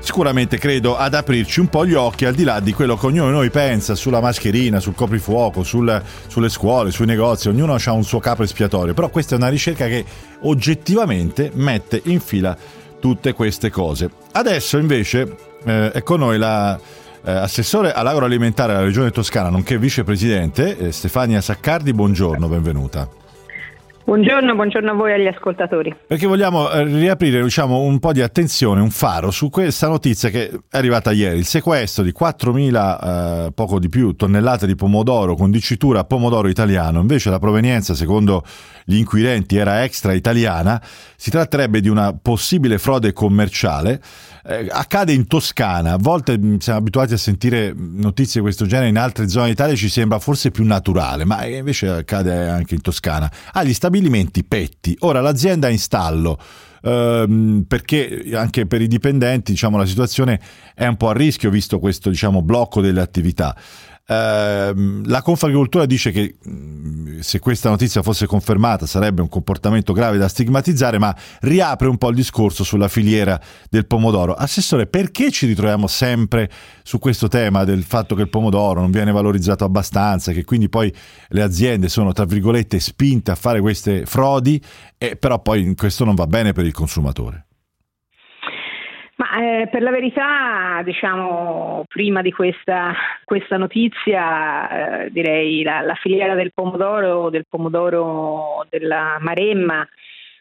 sicuramente 0.03 0.57
credo 0.57 0.97
ad 0.97 1.13
aprirci 1.13 1.61
un 1.61 1.67
po' 1.67 1.85
gli 1.85 1.93
occhi 1.93 2.25
al 2.25 2.33
di 2.33 2.43
là 2.43 2.59
di 2.59 2.73
quello 2.73 2.97
che 2.97 3.05
ognuno 3.05 3.27
di 3.27 3.31
noi 3.31 3.49
pensa 3.49 3.95
sulla 3.95 4.19
mascherina, 4.19 4.81
sul 4.81 4.95
coprifuoco, 4.95 5.63
sul, 5.63 6.01
sulle 6.27 6.49
scuole, 6.49 6.91
sui 6.91 7.05
negozi, 7.05 7.47
ognuno 7.47 7.73
ha 7.73 7.91
un 7.93 8.03
suo 8.03 8.19
capo 8.19 8.43
espiatorio, 8.43 8.93
però 8.93 9.09
questa 9.09 9.35
è 9.35 9.37
una 9.37 9.47
ricerca 9.47 9.87
che 9.87 10.03
oggettivamente 10.41 11.51
mette 11.53 12.01
in 12.05 12.19
fila 12.19 12.55
tutte 12.99 13.31
queste 13.33 13.69
cose. 13.69 14.09
Adesso 14.33 14.77
invece 14.77 15.35
eh, 15.63 15.91
è 15.91 16.03
con 16.03 16.19
noi 16.19 16.37
la 16.37 16.77
eh, 17.23 17.31
assessore 17.31 17.93
all'agroalimentare 17.93 18.73
della 18.73 18.85
Regione 18.85 19.11
Toscana, 19.11 19.49
nonché 19.49 19.77
vicepresidente, 19.77 20.77
eh, 20.77 20.91
Stefania 20.91 21.39
Saccardi, 21.39 21.93
buongiorno, 21.93 22.47
benvenuta. 22.49 23.22
Buongiorno, 24.05 24.53
buongiorno 24.53 24.91
a 24.91 24.93
voi 24.95 25.13
agli 25.13 25.27
ascoltatori. 25.27 25.95
Perché 26.05 26.27
vogliamo 26.27 26.69
eh, 26.69 26.83
riaprire 26.83 27.41
diciamo, 27.41 27.79
un 27.79 27.99
po' 27.99 28.11
di 28.11 28.21
attenzione, 28.21 28.81
un 28.81 28.89
faro 28.89 29.31
su 29.31 29.49
questa 29.49 29.87
notizia 29.87 30.29
che 30.29 30.49
è 30.49 30.77
arrivata 30.77 31.11
ieri, 31.13 31.37
il 31.37 31.45
sequestro 31.45 32.03
di 32.03 32.11
4.000, 32.11 33.45
eh, 33.47 33.51
poco 33.53 33.79
di 33.79 33.87
più, 33.87 34.13
tonnellate 34.13 34.67
di 34.67 34.75
pomodoro 34.75 35.35
con 35.35 35.51
dicitura 35.51 36.03
pomodoro 36.03 36.49
italiano, 36.49 36.99
invece 36.99 37.29
la 37.29 37.39
provenienza 37.39 37.93
secondo 37.93 38.43
gli 38.83 38.97
inquirenti 38.97 39.55
era 39.55 39.85
extra 39.85 40.11
italiana, 40.11 40.81
si 41.15 41.31
tratterebbe 41.31 41.79
di 41.79 41.87
una 41.87 42.13
possibile 42.13 42.79
frode 42.79 43.13
commerciale 43.13 44.01
eh, 44.45 44.67
accade 44.69 45.13
in 45.13 45.27
Toscana, 45.27 45.93
a 45.93 45.97
volte 45.97 46.37
mm, 46.37 46.57
siamo 46.57 46.79
abituati 46.79 47.13
a 47.13 47.17
sentire 47.17 47.73
notizie 47.75 48.39
di 48.39 48.45
questo 48.45 48.65
genere 48.65 48.89
in 48.89 48.97
altre 48.97 49.29
zone 49.29 49.47
d'Italia, 49.47 49.75
ci 49.75 49.89
sembra 49.89 50.19
forse 50.19 50.51
più 50.51 50.65
naturale, 50.65 51.23
ma 51.23 51.45
invece 51.45 51.87
accade 51.87 52.49
anche 52.49 52.75
in 52.75 52.81
Toscana. 52.81 53.31
Ha 53.53 53.63
gli 53.63 53.73
stabilimenti 53.73 54.43
petti, 54.43 54.95
ora 54.99 55.21
l'azienda 55.21 55.67
è 55.67 55.71
in 55.71 55.79
stallo. 55.79 56.39
Ehm, 56.85 57.63
perché 57.65 58.31
anche 58.33 58.65
per 58.65 58.81
i 58.81 58.87
dipendenti 58.87 59.53
diciamo, 59.53 59.77
la 59.77 59.85
situazione 59.85 60.39
è 60.75 60.85
un 60.85 60.97
po' 60.97 61.07
a 61.09 61.13
rischio 61.13 61.49
visto 61.49 61.79
questo 61.79 62.09
diciamo, 62.09 62.41
blocco 62.41 62.81
delle 62.81 62.99
attività. 62.99 63.55
Ehm, 64.05 65.07
la 65.07 65.21
Confagricoltura 65.21 65.85
dice 65.85 66.11
che 66.11 66.35
mm, 66.47 67.19
se 67.19 67.39
questa 67.39 67.69
notizia 67.69 68.01
fosse 68.01 68.25
confermata 68.25 68.85
sarebbe 68.85 69.21
un 69.21 69.29
comportamento 69.29 69.93
grave 69.93 70.17
da 70.17 70.27
stigmatizzare, 70.27 70.97
ma 70.99 71.15
riapre 71.41 71.87
un 71.87 71.97
po' 71.97 72.09
il 72.09 72.15
discorso 72.15 72.63
sulla 72.63 72.89
filiera 72.89 73.39
del 73.69 73.85
pomodoro. 73.85 74.33
Assessore, 74.33 74.87
perché 74.87 75.31
ci 75.31 75.45
ritroviamo 75.45 75.87
sempre 75.87 76.49
su 76.83 76.99
questo 76.99 77.27
tema 77.27 77.63
del 77.63 77.83
fatto 77.83 78.15
che 78.15 78.23
il 78.23 78.29
pomodoro 78.29 78.81
non 78.81 78.91
viene 78.91 79.11
valorizzato 79.11 79.63
abbastanza, 79.63 80.33
che 80.33 80.43
quindi 80.43 80.67
poi 80.67 80.93
le 81.29 81.41
aziende 81.41 81.87
sono, 81.87 82.11
tra 82.11 82.25
virgolette, 82.25 82.79
spinte 82.79 83.31
a 83.31 83.35
fare 83.35 83.61
queste 83.61 84.05
frodi, 84.05 84.61
e 84.97 85.15
però 85.15 85.39
poi 85.41 85.75
questo 85.75 86.03
non 86.03 86.15
va 86.15 86.27
bene 86.27 86.51
per 86.51 86.65
il 86.65 86.73
consumatore? 86.73 87.45
Eh, 89.53 89.67
per 89.67 89.83
la 89.83 89.91
verità, 89.91 90.81
diciamo, 90.83 91.83
prima 91.87 92.23
di 92.23 92.31
questa, 92.31 92.91
questa 93.23 93.55
notizia, 93.57 95.03
eh, 95.03 95.11
direi 95.11 95.61
la, 95.61 95.81
la, 95.81 95.93
filiera 95.93 96.33
del 96.33 96.51
pomodoro, 96.55 97.29
del 97.29 97.45
pomodoro 97.47 98.65
della 98.69 99.17
Maremma, 99.19 99.87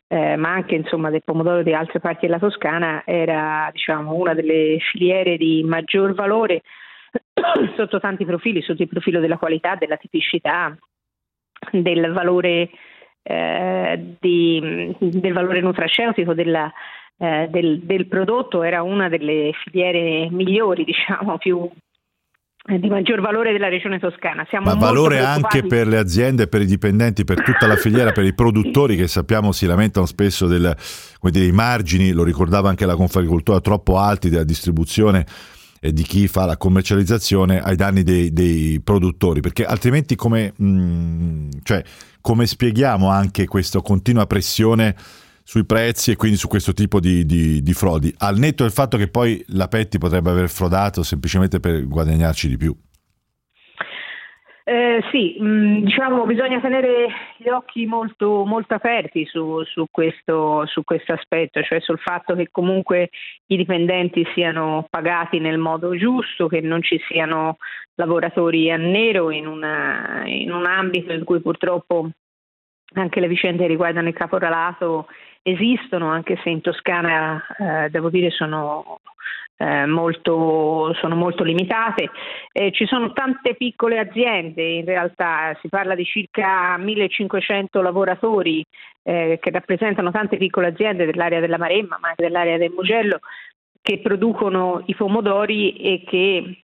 eh, 0.09 0.37
ma 0.37 0.53
anche 0.53 0.77
insomma, 0.77 1.11
del 1.11 1.23
pomodoro 1.23 1.63
di 1.63 1.75
altre 1.75 2.01
parti 2.01 2.25
della 2.25 2.39
Toscana, 2.39 3.03
era 3.05 3.69
diciamo, 3.71 4.15
una 4.15 4.33
delle 4.33 4.79
filiere 4.81 5.37
di 5.37 5.63
maggior 5.63 6.15
valore 6.15 6.63
sotto 7.77 8.01
tanti 8.01 8.25
profili, 8.25 8.63
sotto 8.63 8.81
il 8.81 8.89
profilo 8.89 9.21
della 9.21 9.37
qualità, 9.37 9.75
della 9.75 9.99
tipicità, 9.99 10.75
del 11.71 12.13
valore, 12.13 12.71
eh, 13.23 14.17
di, 14.19 14.97
del 14.99 15.33
valore 15.35 15.61
nutraceutico, 15.61 16.33
della 16.33 16.73
eh, 17.23 17.49
del, 17.53 17.81
del, 17.85 18.09
prodotto 18.09 18.65
era 18.65 18.83
una 18.83 19.09
delle 19.09 19.53
filiere 19.63 20.29
migliori, 20.31 20.83
diciamo, 20.83 21.39
più 21.39 21.71
eh, 22.67 22.79
di 22.81 22.89
maggior 22.89 23.21
valore 23.21 23.53
della 23.53 23.69
regione 23.69 24.01
toscana. 24.01 24.45
Siamo 24.49 24.67
Ma 24.67 24.75
valore 24.75 25.21
anche 25.21 25.63
per 25.63 25.87
le 25.87 25.99
aziende, 25.99 26.49
per 26.49 26.63
i 26.63 26.67
dipendenti, 26.67 27.23
per 27.23 27.41
tutta 27.41 27.69
la 27.69 27.77
filiera, 27.77 28.11
per 28.11 28.25
i 28.25 28.35
produttori 28.35 28.97
che 28.97 29.07
sappiamo 29.07 29.53
si 29.53 29.67
lamentano 29.67 30.05
spesso 30.05 30.49
del, 30.49 30.77
dei 31.21 31.53
margini, 31.53 32.11
lo 32.11 32.25
ricordava 32.25 32.69
anche 32.69 32.87
la 32.87 32.97
Confagricoltura, 32.97 33.61
troppo 33.61 33.99
alti 33.99 34.29
della 34.29 34.43
distribuzione 34.43 35.25
e 35.79 35.93
di 35.93 36.03
chi 36.03 36.27
fa 36.27 36.45
la 36.45 36.57
commercializzazione 36.57 37.61
ai 37.61 37.77
danni 37.77 38.03
dei, 38.03 38.33
dei 38.33 38.81
produttori, 38.83 39.41
perché 39.41 39.65
altrimenti 39.65 40.17
come, 40.17 40.53
mh, 40.57 40.67
mm, 40.67 41.49
cioè, 41.63 41.85
come 42.21 42.47
spieghiamo 42.47 43.09
anche 43.09 43.47
questa 43.47 43.81
continua 43.81 44.27
pressione 44.27 44.97
sui 45.45 45.65
prezzi 45.65 46.13
e 46.13 46.17
quindi 46.17 46.37
su 46.37 46.49
questo 46.49 46.73
tipo 46.73 47.01
di, 47.01 47.25
di, 47.27 47.63
di, 47.63 47.73
frodi, 47.73 48.13
al 48.19 48.39
netto 48.39 48.63
del 48.63 48.73
fatto 48.73 48.97
che 48.97 49.09
poi 49.09 49.43
la 49.49 49.69
Petti 49.69 49.99
potrebbe 49.99 50.31
aver 50.31 50.49
frodato 50.49 51.03
semplicemente 51.03 51.61
per 51.61 51.87
guadagnarci 51.87 52.49
di 52.49 52.57
più. 52.57 52.77
Eh, 54.65 55.03
sì, 55.11 55.37
mh, 55.41 55.45
mm, 55.45 55.85
diciamo 55.85 56.25
bisogna 56.25 56.61
tenere 56.61 57.09
gli 57.37 57.49
occhi 57.49 57.85
molto, 57.85 58.45
molto 58.45 58.75
aperti 58.75 59.27
su, 59.27 59.63
su, 59.65 59.87
questo, 59.91 60.65
aspetto, 61.09 61.61
cioè 61.63 61.81
sul 61.81 61.99
fatto 61.99 62.37
che 62.37 62.47
comunque 62.51 63.11
i 63.47 63.57
dipendenti 63.57 64.25
siano 64.35 64.87
pagati 64.89 65.41
nel 65.41 65.59
modo 65.59 65.97
giusto, 65.97 66.47
che 66.47 66.61
non 66.61 66.81
ci 66.81 67.01
siano 67.09 67.57
lavoratori 67.97 68.71
a 68.71 68.77
nero 68.77 69.33
in, 69.33 69.49
una, 69.49 70.23
in 70.27 70.53
un 70.53 70.65
ambito 70.65 71.13
in 71.13 71.25
cui 71.25 71.41
purtroppo 71.41 72.11
anche 72.95 73.21
le 73.21 73.29
vicende 73.29 73.67
riguardano 73.67 74.09
il 74.09 74.15
caporalato 74.15 75.07
esistono, 75.43 76.09
anche 76.09 76.39
se 76.43 76.51
in 76.51 76.61
Toscana 76.61 77.45
eh, 77.59 77.91
devo 77.91 78.11
dire 78.11 78.31
sono, 78.31 79.01
eh, 79.57 79.87
molto, 79.87 80.95
sono 80.95 81.15
molto, 81.15 81.45
limitate. 81.45 82.11
Eh, 82.53 82.73
ci 82.73 82.87
sono 82.87 83.13
tante 83.13 83.55
piccole 83.55 83.99
aziende, 83.99 84.63
in 84.63 84.85
realtà 84.85 85.57
si 85.61 85.69
parla 85.69 85.95
di 85.95 86.05
circa 86.05 86.77
1500 86.79 87.83
lavoratori 87.83 88.65
eh, 89.03 89.39
che 89.41 89.51
rappresentano 89.51 90.11
tante 90.11 90.37
piccole 90.37 90.69
aziende 90.69 91.07
dell'area 91.07 91.41
della 91.41 91.59
Maremma, 91.59 91.99
ma 92.01 92.09
anche 92.09 92.23
dell'area 92.23 92.57
del 92.57 92.73
Mugello, 92.75 93.19
che 93.81 93.99
producono 93.99 94.83
i 94.87 94.95
pomodori 94.95 95.73
e 95.77 96.05
che 96.07 96.62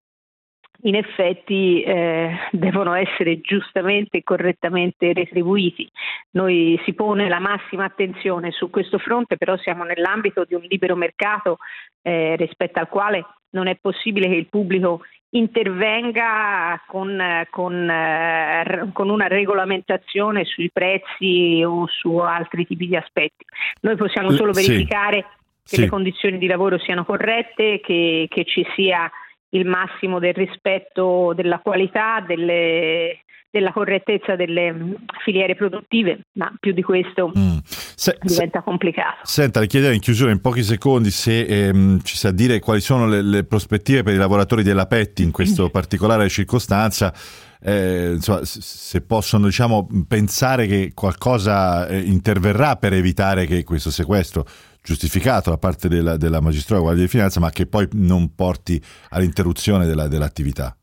in 0.83 0.95
effetti 0.95 1.83
eh, 1.83 2.31
devono 2.53 2.95
essere 2.95 3.41
giustamente 3.41 4.19
e 4.19 4.23
correttamente 4.23 5.13
retribuiti. 5.13 5.89
Noi 6.33 6.81
si 6.85 6.93
pone 6.93 7.29
la 7.29 7.41
massima 7.41 7.85
attenzione 7.85 8.53
su 8.53 8.71
questo 8.71 8.99
fronte, 8.99 9.37
però 9.37 9.57
siamo 9.57 9.83
nell'ambito 9.85 10.45
di 10.45 10.55
un 10.55 10.63
libero 10.63 10.95
mercato 10.95 11.59
eh, 12.03 12.37
rispetto 12.37 12.79
al 12.79 12.89
quale 12.89 13.25
non 13.51 13.67
è 13.67 13.77
possibile 13.81 14.29
che 14.29 14.35
il 14.35 14.49
pubblico 14.49 15.01
intervenga 15.31 16.81
con, 16.87 17.21
con, 17.51 17.91
eh, 17.91 18.91
con, 18.93 19.11
una 19.11 19.27
regolamentazione 19.27 20.45
sui 20.45 20.71
prezzi 20.71 21.63
o 21.67 21.87
su 21.89 22.17
altri 22.19 22.67
tipi 22.67 22.87
di 22.87 22.97
aspetti. 22.97 23.45
Noi 23.83 23.97
possiamo 23.97 24.31
solo 24.31 24.53
verificare 24.53 25.27
sì, 25.63 25.71
che 25.71 25.77
sì. 25.77 25.81
le 25.83 25.89
condizioni 25.89 26.39
di 26.39 26.47
lavoro 26.47 26.79
siano 26.79 27.05
corrette, 27.05 27.81
che, 27.81 28.27
che 28.29 28.45
ci 28.45 28.67
sia 28.75 29.11
il 29.51 29.67
massimo 29.67 30.19
del 30.19 30.35
rispetto 30.35 31.33
della 31.35 31.61
qualità, 31.61 32.23
delle, 32.27 33.21
della 33.51 33.73
correttezza 33.73 34.37
delle 34.37 34.73
mm, 34.73 34.93
filiere 35.25 35.55
produttive, 35.55 36.21
ma 36.35 36.53
più 36.61 36.73
di 36.73 36.83
questo 36.83 37.33
mm. 37.37 37.59
se, 37.65 38.19
diventa 38.21 38.63
complicato. 38.63 39.19
Senta, 39.23 39.61
le 39.61 39.67
chiederei 39.67 39.97
in 39.97 40.03
chiusura 40.03 40.31
in 40.31 40.41
pochi 40.41 40.63
secondi 40.63 41.11
se 41.11 41.45
ehm, 41.47 42.03
ci 42.03 42.17
sa 42.17 42.31
dire 42.31 42.59
quali 42.61 42.81
sono 42.81 43.07
le, 43.07 43.23
le, 43.23 43.45
prospettive 43.45 44.03
per 44.03 44.15
i 44.15 44.19
lavoratori 44.19 44.63
della 44.63 44.87
PET 44.87 45.21
in 45.21 45.31
questa 45.31 45.69
particolare 45.71 46.29
circostanza. 46.29 47.13
Eh, 47.61 48.13
insomma, 48.13 48.41
se 48.45 49.01
possono 49.01 49.47
diciamo, 49.47 49.89
pensare 50.07 50.67
che 50.67 50.93
qualcosa 50.95 51.89
eh, 51.89 51.99
interverrà 51.99 52.77
per 52.77 52.93
evitare 52.93 53.47
che 53.47 53.65
questo 53.65 53.91
sequestro 53.91 54.47
giustificato 54.89 55.51
da 55.51 55.59
parte 55.59 55.87
della, 55.87 56.17
della 56.17 56.41
magistratura 56.41 56.81
Guardia 56.81 57.05
di 57.05 57.11
Finanza, 57.11 57.41
ma 57.41 57.51
che 57.51 57.67
poi 57.67 57.87
non 57.93 58.35
porti 58.35 58.83
all'interruzione 59.11 59.85
della, 59.85 60.09
dell'attività? 60.09 60.75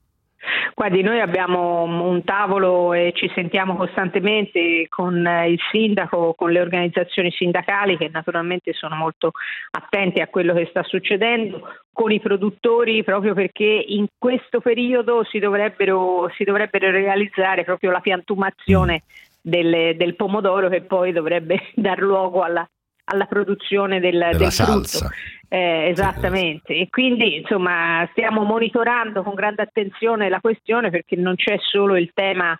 Guardi, 0.75 1.01
noi 1.01 1.21
abbiamo 1.21 1.83
un 1.83 2.23
tavolo 2.23 2.93
e 2.93 3.13
ci 3.15 3.31
sentiamo 3.33 3.75
costantemente 3.77 4.85
con 4.89 5.15
il 5.47 5.57
sindaco, 5.71 6.35
con 6.37 6.51
le 6.51 6.59
organizzazioni 6.59 7.31
sindacali 7.31 7.97
che 7.97 8.09
naturalmente 8.11 8.73
sono 8.73 8.95
molto 8.95 9.31
attenti 9.71 10.21
a 10.21 10.27
quello 10.27 10.53
che 10.53 10.67
sta 10.69 10.83
succedendo, 10.83 11.61
con 11.91 12.11
i 12.11 12.19
produttori 12.19 13.03
proprio 13.03 13.33
perché 13.33 13.85
in 13.87 14.05
questo 14.17 14.59
periodo 14.59 15.23
si 15.23 15.39
dovrebbero, 15.39 16.29
si 16.35 16.43
dovrebbero 16.43 16.91
realizzare 16.91 17.63
proprio 17.63 17.89
la 17.89 18.01
piantumazione 18.01 19.03
mm. 19.05 19.39
del, 19.41 19.95
del 19.95 20.15
pomodoro 20.15 20.69
che 20.69 20.81
poi 20.81 21.11
dovrebbe 21.13 21.71
dar 21.73 21.99
luogo 21.99 22.41
alla, 22.41 22.69
alla 23.05 23.25
produzione 23.25 23.99
del, 23.99 24.29
del 24.37 24.51
frutto. 24.51 25.09
Eh, 25.47 25.89
esattamente, 25.89 26.73
e 26.73 26.89
quindi 26.89 27.37
insomma 27.37 28.07
stiamo 28.11 28.43
monitorando 28.43 29.21
con 29.21 29.35
grande 29.35 29.61
attenzione 29.61 30.27
la 30.27 30.41
questione 30.41 30.89
perché 30.89 31.15
non 31.15 31.35
c'è 31.35 31.57
solo 31.59 31.95
il 31.97 32.11
tema 32.13 32.59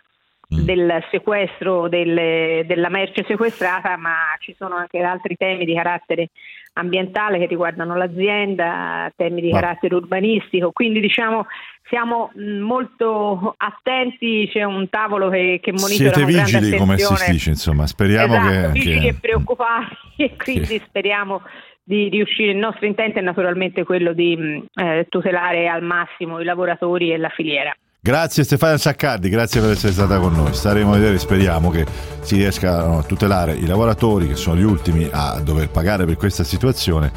mm. 0.54 0.64
del 0.64 1.04
sequestro 1.10 1.88
delle, 1.88 2.64
della 2.66 2.88
merce 2.88 3.24
sequestrata, 3.26 3.96
ma 3.96 4.14
ci 4.38 4.54
sono 4.58 4.76
anche 4.76 5.00
altri 5.00 5.36
temi 5.36 5.64
di 5.64 5.74
carattere 5.74 6.28
ambientale 6.74 7.38
che 7.38 7.46
riguardano 7.46 7.96
l'azienda, 7.96 9.10
temi 9.16 9.40
di 9.40 9.50
ma... 9.50 9.60
carattere 9.60 9.94
urbanistico, 9.94 10.72
quindi 10.72 11.00
diciamo 11.00 11.46
siamo 11.88 12.32
mm, 12.36 12.60
molto 12.60 13.54
attenti, 13.56 14.48
c'è 14.52 14.64
un 14.64 14.88
tavolo 14.88 15.28
che, 15.28 15.60
che 15.62 15.72
monitora 15.72 16.14
Siete 16.14 16.24
vigili 16.24 16.76
come 16.76 16.98
si 16.98 17.30
dice, 17.30 17.50
insomma, 17.50 17.86
speriamo 17.86 18.34
esatto, 18.34 18.48
che... 18.48 18.72
Vigili 18.72 19.00
che... 19.00 19.08
e 19.08 19.14
preoccupati 19.14 19.96
e 20.22 20.36
quindi 20.36 20.64
sì. 20.66 20.82
speriamo 20.84 21.42
di 21.82 22.08
riuscire, 22.08 22.50
il 22.50 22.58
nostro 22.58 22.86
intento 22.86 23.20
è 23.20 23.22
naturalmente 23.22 23.84
quello 23.84 24.12
di 24.12 24.36
mm, 24.36 24.62
eh, 24.74 25.06
tutelare 25.08 25.68
al 25.68 25.82
massimo 25.82 26.40
i 26.40 26.44
lavoratori 26.44 27.12
e 27.12 27.16
la 27.16 27.28
filiera. 27.28 27.74
Grazie 28.06 28.44
Stefania 28.44 28.78
Saccardi, 28.78 29.28
grazie 29.28 29.60
per 29.60 29.70
essere 29.70 29.92
stata 29.92 30.20
con 30.20 30.32
noi. 30.32 30.54
Staremo 30.54 30.92
a 30.92 30.94
vedere, 30.94 31.18
speriamo 31.18 31.70
che 31.70 31.84
si 32.20 32.36
riescano 32.36 32.98
a 33.00 33.02
tutelare 33.02 33.54
i 33.54 33.66
lavoratori 33.66 34.28
che 34.28 34.36
sono 34.36 34.56
gli 34.56 34.62
ultimi 34.62 35.08
a 35.10 35.40
dover 35.42 35.70
pagare 35.70 36.04
per 36.04 36.16
questa 36.16 36.44
situazione. 36.44 37.10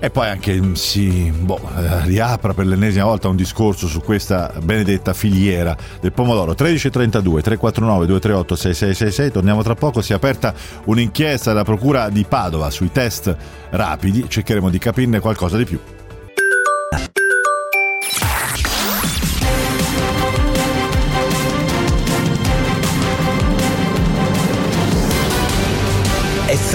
E 0.00 0.10
poi 0.10 0.28
anche 0.28 0.60
mm, 0.60 0.72
si 0.72 1.30
boh, 1.30 1.60
eh, 1.78 2.06
riapra 2.06 2.54
per 2.54 2.66
l'ennesima 2.66 3.04
volta 3.04 3.28
un 3.28 3.36
discorso 3.36 3.86
su 3.86 4.00
questa 4.00 4.52
benedetta 4.64 5.14
filiera 5.14 5.76
del 6.00 6.10
pomodoro. 6.10 6.56
1332 6.58 7.42
349 7.42 8.06
238 8.06 8.56
6666 8.56 9.30
torniamo 9.30 9.62
tra 9.62 9.76
poco. 9.76 10.02
Si 10.02 10.10
è 10.10 10.16
aperta 10.16 10.52
un'inchiesta 10.86 11.50
della 11.52 11.62
procura 11.62 12.08
di 12.08 12.24
Padova 12.28 12.68
sui 12.70 12.90
test 12.90 13.32
rapidi. 13.70 14.28
Cercheremo 14.28 14.70
di 14.70 14.78
capirne 14.78 15.20
qualcosa 15.20 15.56
di 15.56 15.64
più 15.64 15.78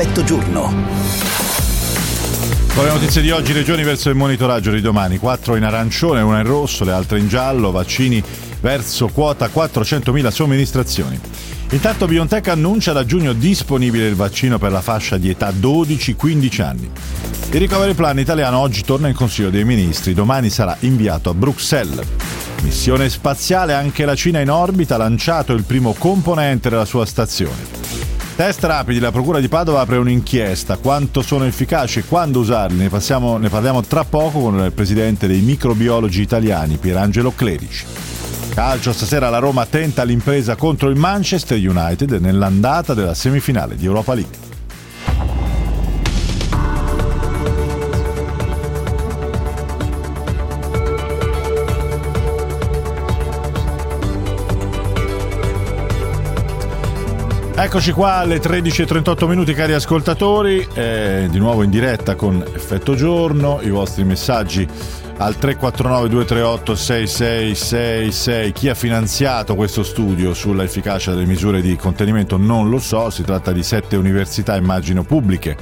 Effetto 0.02 0.24
giorno. 0.24 0.74
Con 2.74 2.86
le 2.86 2.92
notizie 2.92 3.22
di 3.22 3.30
oggi, 3.30 3.54
regioni 3.54 3.84
verso 3.84 4.10
il 4.10 4.16
monitoraggio 4.16 4.72
di 4.72 4.82
domani, 4.82 5.20
4 5.20 5.56
in 5.58 5.64
arancione, 5.64 6.22
una 6.22 6.40
in 6.40 6.48
rosso, 6.48 6.84
le 6.84 6.92
altre 6.92 7.20
in 7.20 7.28
giallo, 7.28 7.70
vaccini 7.70 8.24
verso 8.62 9.10
quota 9.10 9.46
400.000 9.46 10.30
somministrazioni. 10.30 11.20
Intanto 11.70 12.08
BioNTech 12.08 12.48
annuncia 12.48 12.94
da 12.94 13.06
giugno 13.06 13.34
disponibile 13.34 14.08
il 14.08 14.16
vaccino 14.16 14.58
per 14.58 14.72
la 14.72 14.82
fascia 14.82 15.18
di 15.18 15.30
età 15.30 15.52
12-15 15.52 16.62
anni. 16.64 16.90
Il 17.52 17.60
recovery 17.60 17.94
plan 17.94 18.18
italiano 18.18 18.58
oggi 18.58 18.82
torna 18.82 19.08
in 19.08 19.14
Consiglio 19.14 19.52
dei 19.52 19.66
Ministri, 19.66 20.16
domani 20.16 20.50
sarà 20.50 20.76
inviato 20.80 21.30
a 21.30 21.36
Bruxelles. 21.36 22.04
Missione 22.64 23.08
spaziale, 23.08 23.76
anche 23.76 24.06
la 24.06 24.16
Cina 24.16 24.40
in 24.40 24.50
orbita 24.50 24.96
ha 24.96 24.98
lanciato 24.98 25.54
il 25.54 25.62
primo 25.62 25.94
componente 25.94 26.70
della 26.70 26.86
sua 26.86 27.06
stazione. 27.06 28.11
Test 28.36 28.64
rapidi, 28.64 29.00
la 29.00 29.12
Procura 29.12 29.40
di 29.40 29.48
Padova 29.48 29.82
apre 29.82 29.98
un'inchiesta. 29.98 30.78
Quanto 30.78 31.22
sono 31.22 31.46
efficaci 31.46 32.00
e 32.00 32.04
quando 32.06 32.40
usarli? 32.40 32.78
Ne, 32.78 32.90
passiamo, 32.90 33.38
ne 33.38 33.50
parliamo 33.50 33.82
tra 33.84 34.04
poco 34.04 34.40
con 34.40 34.60
il 34.64 34.72
presidente 34.72 35.28
dei 35.28 35.42
microbiologi 35.42 36.22
italiani, 36.22 36.78
Pierangelo 36.78 37.34
Clerici. 37.36 37.86
Calcio, 38.50 38.94
stasera 38.94 39.30
la 39.30 39.38
Roma 39.38 39.66
tenta 39.66 40.04
l'impresa 40.04 40.56
contro 40.56 40.90
il 40.90 40.98
Manchester 40.98 41.58
United 41.58 42.12
nell'andata 42.14 42.94
della 42.94 43.14
semifinale 43.14 43.76
di 43.76 43.86
Europa 43.86 44.14
League. 44.14 44.51
Eccoci 57.62 57.92
qua 57.92 58.14
alle 58.16 58.40
13.38 58.40 59.28
minuti 59.28 59.54
cari 59.54 59.74
ascoltatori, 59.74 60.68
eh, 60.74 61.28
di 61.30 61.38
nuovo 61.38 61.62
in 61.62 61.70
diretta 61.70 62.16
con 62.16 62.44
Effetto 62.56 62.96
Giorno, 62.96 63.60
i 63.62 63.70
vostri 63.70 64.04
messaggi 64.04 64.68
al 65.18 65.38
349 65.38 66.10
238 66.10 66.76
6666. 66.76 68.52
Chi 68.52 68.68
ha 68.68 68.74
finanziato 68.74 69.54
questo 69.54 69.84
studio 69.84 70.34
sulla 70.34 70.64
efficacia 70.64 71.12
delle 71.12 71.28
misure 71.28 71.62
di 71.62 71.76
contenimento 71.76 72.36
non 72.36 72.68
lo 72.68 72.80
so, 72.80 73.12
si 73.12 73.22
tratta 73.22 73.52
di 73.52 73.62
sette 73.62 73.96
università 73.96 74.56
immagino 74.56 75.04
pubbliche 75.04 75.56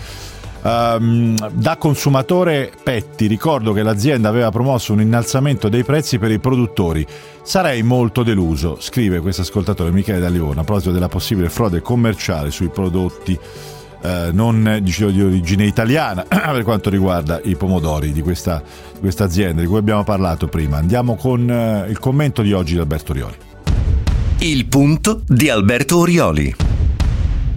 da 0.61 1.77
consumatore 1.77 2.71
Petti 2.83 3.27
ricordo 3.27 3.71
che 3.71 3.81
l'azienda 3.81 4.29
aveva 4.29 4.51
promosso 4.51 4.93
un 4.93 5.01
innalzamento 5.01 5.69
dei 5.69 5.83
prezzi 5.83 6.17
per 6.19 6.31
i 6.31 6.39
produttori. 6.39 7.05
Sarei 7.41 7.81
molto 7.83 8.23
deluso, 8.23 8.77
scrive 8.79 9.19
questo 9.21 9.41
ascoltatore 9.41 9.91
Michele 9.91 10.19
da 10.19 10.27
a 10.27 10.53
proposito 10.53 10.91
della 10.91 11.07
possibile 11.07 11.49
frode 11.49 11.81
commerciale 11.81 12.51
sui 12.51 12.69
prodotti 12.69 13.39
eh, 14.01 14.29
non 14.31 14.79
dicevo, 14.81 15.11
di 15.11 15.21
origine 15.21 15.65
italiana 15.65 16.23
per 16.27 16.63
quanto 16.63 16.89
riguarda 16.89 17.39
i 17.43 17.55
pomodori 17.55 18.11
di 18.11 18.21
questa, 18.21 18.61
di 18.93 18.99
questa, 18.99 19.25
azienda 19.25 19.61
di 19.61 19.67
cui 19.67 19.77
abbiamo 19.77 20.03
parlato 20.03 20.47
prima. 20.47 20.77
Andiamo 20.77 21.15
con 21.15 21.49
eh, 21.49 21.89
il 21.89 21.99
commento 21.99 22.41
di 22.41 22.53
oggi 22.53 22.73
di 22.73 22.79
Alberto 22.79 23.11
Orioli. 23.11 23.35
Il 24.39 24.67
punto 24.67 25.21
di 25.27 25.49
Alberto 25.49 25.97
Orioli. 25.97 26.68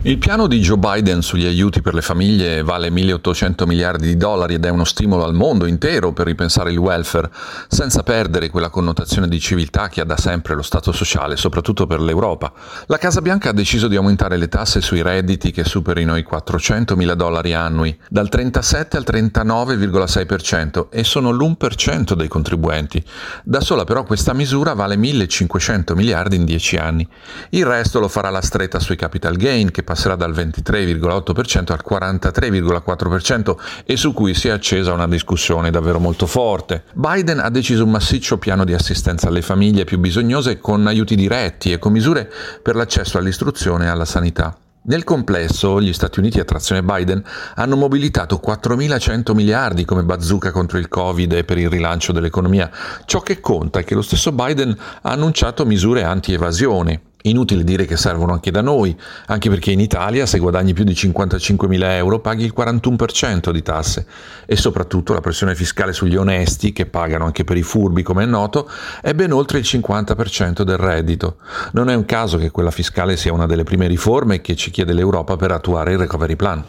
Il 0.04 0.18
piano 0.18 0.48
di 0.48 0.58
Joe 0.58 0.78
Biden 0.78 1.22
sugli 1.22 1.46
aiuti 1.46 1.80
per 1.80 1.94
le 1.94 2.02
famiglie 2.02 2.64
vale 2.64 2.88
1.800 2.88 3.68
miliardi 3.68 4.08
di 4.08 4.16
dollari 4.16 4.54
ed 4.54 4.64
è 4.64 4.68
uno 4.68 4.82
stimolo 4.82 5.22
al 5.22 5.32
mondo 5.32 5.64
intero 5.64 6.12
per 6.12 6.26
ripensare 6.26 6.72
il 6.72 6.78
welfare, 6.78 7.30
senza 7.68 8.02
perdere 8.02 8.50
quella 8.50 8.68
connotazione 8.68 9.28
di 9.28 9.38
civiltà 9.38 9.88
che 9.88 10.00
ha 10.00 10.04
da 10.04 10.16
sempre 10.16 10.56
lo 10.56 10.62
Stato 10.62 10.90
sociale, 10.90 11.36
soprattutto 11.36 11.86
per 11.86 12.00
l'Europa. 12.00 12.52
La 12.86 12.98
Casa 12.98 13.20
Bianca 13.20 13.50
ha 13.50 13.52
deciso 13.52 13.86
di 13.86 13.94
aumentare 13.94 14.38
le 14.38 14.48
tasse 14.48 14.80
sui 14.80 15.02
redditi 15.02 15.52
che 15.52 15.62
superino 15.62 16.16
i 16.16 16.24
400 16.24 16.96
mila 16.96 17.14
dollari 17.14 17.54
annui, 17.54 17.96
dal 18.08 18.28
37 18.28 18.96
al 18.96 19.04
39,6% 19.06 20.86
e 20.90 21.04
sono 21.04 21.30
l'1% 21.30 22.14
dei 22.14 22.26
contribuenti. 22.26 23.00
Da 23.44 23.60
sola 23.60 23.84
però 23.84 24.02
questa 24.02 24.32
misura 24.32 24.74
vale 24.74 24.96
1.500 24.96 25.94
miliardi 25.94 26.34
in 26.34 26.44
10 26.44 26.76
anni. 26.76 27.08
Il 27.50 27.66
resto 27.66 28.00
lo 28.00 28.08
farà 28.08 28.30
la 28.30 28.42
stretta 28.42 28.80
sui 28.80 28.96
capital 28.96 29.36
gain 29.36 29.70
che 29.70 29.84
passerà 29.92 30.16
dal 30.16 30.32
23,8% 30.32 31.72
al 31.72 31.82
43,4% 31.86 33.56
e 33.84 33.96
su 33.98 34.14
cui 34.14 34.32
si 34.32 34.48
è 34.48 34.52
accesa 34.52 34.94
una 34.94 35.06
discussione 35.06 35.70
davvero 35.70 35.98
molto 35.98 36.26
forte. 36.26 36.84
Biden 36.94 37.40
ha 37.40 37.50
deciso 37.50 37.84
un 37.84 37.90
massiccio 37.90 38.38
piano 38.38 38.64
di 38.64 38.72
assistenza 38.72 39.28
alle 39.28 39.42
famiglie 39.42 39.84
più 39.84 39.98
bisognose 39.98 40.58
con 40.58 40.86
aiuti 40.86 41.14
diretti 41.14 41.72
e 41.72 41.78
con 41.78 41.92
misure 41.92 42.30
per 42.62 42.74
l'accesso 42.74 43.18
all'istruzione 43.18 43.84
e 43.84 43.88
alla 43.88 44.06
sanità. 44.06 44.56
Nel 44.84 45.04
complesso, 45.04 45.80
gli 45.80 45.92
Stati 45.92 46.18
Uniti 46.18 46.40
a 46.40 46.44
trazione 46.44 46.82
Biden 46.82 47.22
hanno 47.54 47.76
mobilitato 47.76 48.40
4.100 48.44 49.32
miliardi 49.32 49.84
come 49.84 50.02
bazooka 50.02 50.50
contro 50.50 50.78
il 50.78 50.88
Covid 50.88 51.34
e 51.34 51.44
per 51.44 51.58
il 51.58 51.68
rilancio 51.68 52.12
dell'economia. 52.12 52.68
Ciò 53.04 53.20
che 53.20 53.40
conta 53.40 53.78
è 53.78 53.84
che 53.84 53.94
lo 53.94 54.02
stesso 54.02 54.32
Biden 54.32 54.76
ha 55.02 55.10
annunciato 55.10 55.64
misure 55.64 56.02
anti-evasione, 56.02 57.00
Inutile 57.22 57.62
dire 57.62 57.84
che 57.84 57.96
servono 57.96 58.32
anche 58.32 58.50
da 58.50 58.62
noi, 58.62 58.96
anche 59.26 59.48
perché 59.48 59.70
in 59.70 59.80
Italia 59.80 60.26
se 60.26 60.38
guadagni 60.38 60.72
più 60.72 60.84
di 60.84 60.92
55.000 60.92 61.82
euro 61.92 62.18
paghi 62.18 62.44
il 62.44 62.52
41% 62.56 63.50
di 63.50 63.62
tasse 63.62 64.06
e 64.46 64.56
soprattutto 64.56 65.12
la 65.12 65.20
pressione 65.20 65.54
fiscale 65.54 65.92
sugli 65.92 66.16
onesti, 66.16 66.72
che 66.72 66.86
pagano 66.86 67.24
anche 67.24 67.44
per 67.44 67.56
i 67.56 67.62
furbi 67.62 68.02
come 68.02 68.24
è 68.24 68.26
noto, 68.26 68.68
è 69.00 69.14
ben 69.14 69.32
oltre 69.32 69.58
il 69.58 69.64
50% 69.64 70.62
del 70.62 70.76
reddito. 70.76 71.36
Non 71.72 71.88
è 71.90 71.94
un 71.94 72.04
caso 72.04 72.38
che 72.38 72.50
quella 72.50 72.70
fiscale 72.70 73.16
sia 73.16 73.32
una 73.32 73.46
delle 73.46 73.62
prime 73.62 73.86
riforme 73.86 74.40
che 74.40 74.56
ci 74.56 74.70
chiede 74.70 74.92
l'Europa 74.92 75.36
per 75.36 75.52
attuare 75.52 75.92
il 75.92 75.98
recovery 75.98 76.36
plan. 76.36 76.64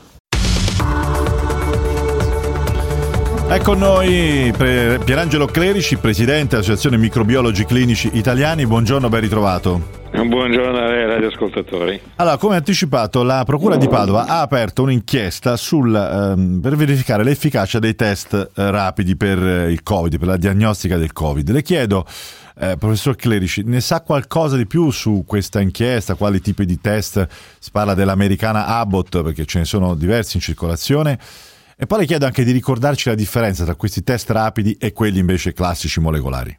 È 3.47 3.59
con 3.61 3.77
noi 3.77 4.51
Pierangelo 4.55 5.45
Clerici, 5.45 5.97
presidente 5.97 6.55
dell'Associazione 6.55 6.97
Microbiologi 6.97 7.65
Clinici 7.65 8.09
Italiani. 8.13 8.65
Buongiorno, 8.65 9.09
ben 9.09 9.21
ritrovato. 9.21 10.02
Buongiorno 10.15 10.77
a 10.77 10.89
lei, 10.89 11.07
radioascoltatori. 11.07 11.99
Allora, 12.17 12.37
come 12.37 12.55
anticipato, 12.55 13.23
la 13.23 13.43
Procura 13.45 13.77
di 13.77 13.87
Padova 13.87 14.27
ha 14.27 14.41
aperto 14.41 14.83
un'inchiesta 14.83 15.57
sul, 15.57 15.93
ehm, 15.93 16.59
per 16.61 16.75
verificare 16.75 17.23
l'efficacia 17.23 17.79
dei 17.79 17.95
test 17.95 18.33
eh, 18.33 18.69
rapidi 18.69 19.17
per 19.17 19.39
eh, 19.43 19.71
il 19.71 19.81
Covid, 19.81 20.19
per 20.19 20.27
la 20.27 20.37
diagnostica 20.37 20.97
del 20.97 21.13
Covid. 21.13 21.49
Le 21.49 21.63
chiedo, 21.63 22.05
eh, 22.59 22.77
professor 22.77 23.15
Clerici, 23.15 23.63
ne 23.63 23.81
sa 23.81 24.01
qualcosa 24.01 24.55
di 24.55 24.67
più 24.67 24.91
su 24.91 25.23
questa 25.25 25.59
inchiesta? 25.59 26.13
Quali 26.13 26.39
tipi 26.41 26.65
di 26.65 26.79
test? 26.79 27.27
Si 27.57 27.71
parla 27.71 27.95
dell'americana 27.95 28.67
Abbott, 28.67 29.23
perché 29.23 29.45
ce 29.45 29.57
ne 29.57 29.65
sono 29.65 29.95
diversi 29.95 30.37
in 30.37 30.43
circolazione. 30.43 31.17
E 31.75 31.87
poi 31.87 32.01
le 32.01 32.05
chiedo 32.05 32.27
anche 32.27 32.43
di 32.43 32.51
ricordarci 32.51 33.09
la 33.09 33.15
differenza 33.15 33.63
tra 33.63 33.73
questi 33.73 34.03
test 34.03 34.29
rapidi 34.29 34.77
e 34.79 34.93
quelli 34.93 35.17
invece 35.17 35.53
classici 35.53 35.99
molecolari. 35.99 36.55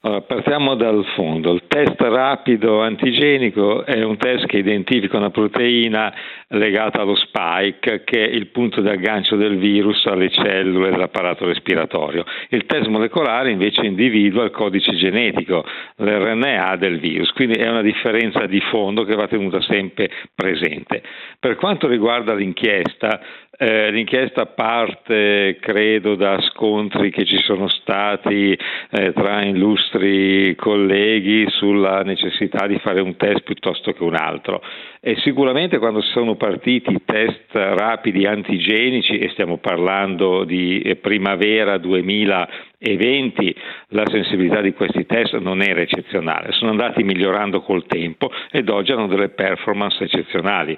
Allora, 0.00 0.20
partiamo 0.20 0.74
dal 0.74 1.04
fondo. 1.14 1.52
Il 1.52 1.62
test 1.66 2.00
rapido 2.00 2.82
antigenico 2.82 3.84
è 3.84 4.02
un 4.02 4.16
test 4.16 4.46
che 4.46 4.58
identifica 4.58 5.16
una 5.16 5.30
proteina 5.30 6.12
legata 6.48 7.00
allo 7.00 7.16
spike, 7.16 8.04
che 8.04 8.28
è 8.28 8.32
il 8.32 8.48
punto 8.48 8.80
di 8.80 8.88
aggancio 8.88 9.36
del 9.36 9.56
virus 9.56 10.04
alle 10.06 10.30
cellule 10.30 10.90
dell'apparato 10.90 11.46
respiratorio. 11.46 12.24
Il 12.50 12.66
test 12.66 12.86
molecolare 12.88 13.50
invece 13.50 13.84
individua 13.86 14.44
il 14.44 14.50
codice 14.50 14.94
genetico, 14.94 15.64
l'RNA 15.96 16.76
del 16.76 16.98
virus, 17.00 17.32
quindi 17.32 17.58
è 17.58 17.68
una 17.68 17.82
differenza 17.82 18.46
di 18.46 18.60
fondo 18.60 19.04
che 19.04 19.16
va 19.16 19.26
tenuta 19.26 19.60
sempre 19.62 20.10
presente. 20.34 21.02
Per 21.40 21.56
quanto 21.56 21.88
riguarda 21.88 22.34
l'inchiesta, 22.34 23.20
Eh, 23.58 23.90
l'inchiesta 23.90 24.44
parte, 24.44 25.56
credo, 25.60 26.14
da 26.14 26.38
scontri 26.42 27.10
che 27.10 27.24
ci 27.24 27.38
sono 27.38 27.68
stati 27.68 28.52
eh, 28.52 29.12
tra 29.14 29.42
illustri 29.44 30.54
colleghi 30.56 31.46
sulla 31.48 32.02
necessità 32.02 32.66
di 32.66 32.78
fare 32.80 33.00
un 33.00 33.16
test 33.16 33.44
piuttosto 33.44 33.92
che 33.92 34.02
un 34.02 34.14
altro. 34.14 34.60
E 35.00 35.16
sicuramente 35.20 35.78
quando 35.78 36.02
sono 36.02 36.34
partiti 36.34 37.00
test 37.04 37.50
rapidi 37.52 38.26
antigenici, 38.26 39.18
e 39.18 39.30
stiamo 39.30 39.56
parlando 39.56 40.44
di 40.44 40.80
eh, 40.80 40.96
primavera 40.96 41.78
2020, 41.78 43.56
la 43.88 44.04
sensibilità 44.10 44.60
di 44.60 44.74
questi 44.74 45.06
test 45.06 45.34
non 45.38 45.62
era 45.62 45.80
eccezionale, 45.80 46.52
sono 46.52 46.72
andati 46.72 47.02
migliorando 47.04 47.62
col 47.62 47.86
tempo 47.86 48.30
ed 48.50 48.68
oggi 48.68 48.92
hanno 48.92 49.06
delle 49.06 49.30
performance 49.30 50.04
eccezionali. 50.04 50.76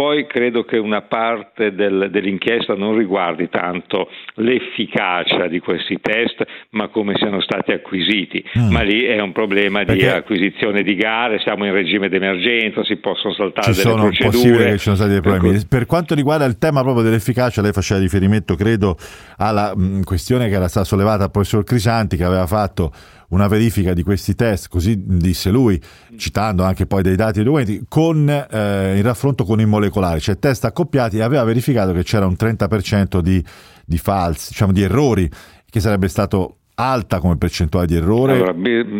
Poi 0.00 0.26
credo 0.26 0.64
che 0.64 0.78
una 0.78 1.02
parte 1.02 1.74
del, 1.74 2.08
dell'inchiesta 2.10 2.74
non 2.74 2.96
riguardi 2.96 3.50
tanto 3.50 4.08
l'efficacia 4.36 5.46
di 5.46 5.58
questi 5.58 5.98
test, 6.00 6.42
ma 6.70 6.88
come 6.88 7.16
siano 7.16 7.42
stati 7.42 7.72
acquisiti. 7.72 8.42
Mm. 8.58 8.72
Ma 8.72 8.80
lì 8.80 9.04
è 9.04 9.20
un 9.20 9.32
problema 9.32 9.84
Perché 9.84 10.04
di 10.04 10.08
acquisizione 10.08 10.82
di 10.82 10.94
gare, 10.94 11.38
siamo 11.40 11.66
in 11.66 11.74
regime 11.74 12.08
d'emergenza, 12.08 12.82
si 12.82 12.96
possono 12.96 13.34
saltare 13.34 13.74
ci 13.74 13.82
delle 13.82 13.94
sono 13.94 14.08
procedure. 14.08 14.72
ci 14.72 14.78
sono 14.78 14.96
stati 14.96 15.10
dei 15.10 15.20
problemi. 15.20 15.58
Per, 15.58 15.68
per 15.68 15.84
quanto 15.84 16.14
riguarda 16.14 16.46
il 16.46 16.56
tema 16.56 16.80
proprio 16.80 17.04
dell'efficacia, 17.04 17.60
lei 17.60 17.72
faceva 17.72 18.00
riferimento, 18.00 18.54
credo, 18.54 18.96
alla 19.36 19.74
mh, 19.76 19.82
mm, 19.82 20.02
questione 20.04 20.48
che 20.48 20.54
era 20.54 20.68
stata 20.68 20.86
sollevata 20.86 21.18
dal 21.18 21.30
professor 21.30 21.62
Crisanti, 21.62 22.16
che 22.16 22.24
aveva 22.24 22.46
fatto 22.46 22.90
una 23.30 23.48
verifica 23.48 23.92
di 23.92 24.02
questi 24.02 24.34
test, 24.34 24.68
così 24.68 25.02
disse 25.04 25.50
lui, 25.50 25.80
citando 26.16 26.62
anche 26.62 26.86
poi 26.86 27.02
dei 27.02 27.16
dati 27.16 27.40
e 27.40 27.42
documenti, 27.42 27.84
con, 27.88 28.28
eh, 28.28 28.96
in 28.96 29.02
raffronto 29.02 29.44
con 29.44 29.60
i 29.60 29.66
molecolari, 29.66 30.20
cioè 30.20 30.38
test 30.38 30.64
accoppiati, 30.64 31.18
e 31.18 31.22
aveva 31.22 31.44
verificato 31.44 31.92
che 31.92 32.02
c'era 32.02 32.26
un 32.26 32.36
30% 32.38 33.20
di, 33.20 33.42
di 33.84 33.98
falsi, 33.98 34.48
diciamo 34.50 34.72
di 34.72 34.82
errori, 34.82 35.30
che 35.68 35.80
sarebbe 35.80 36.08
stato 36.08 36.59
alta 36.80 37.18
come 37.18 37.36
percentuale 37.36 37.86
di 37.86 37.96
errore. 37.96 38.32
Allora, 38.32 38.54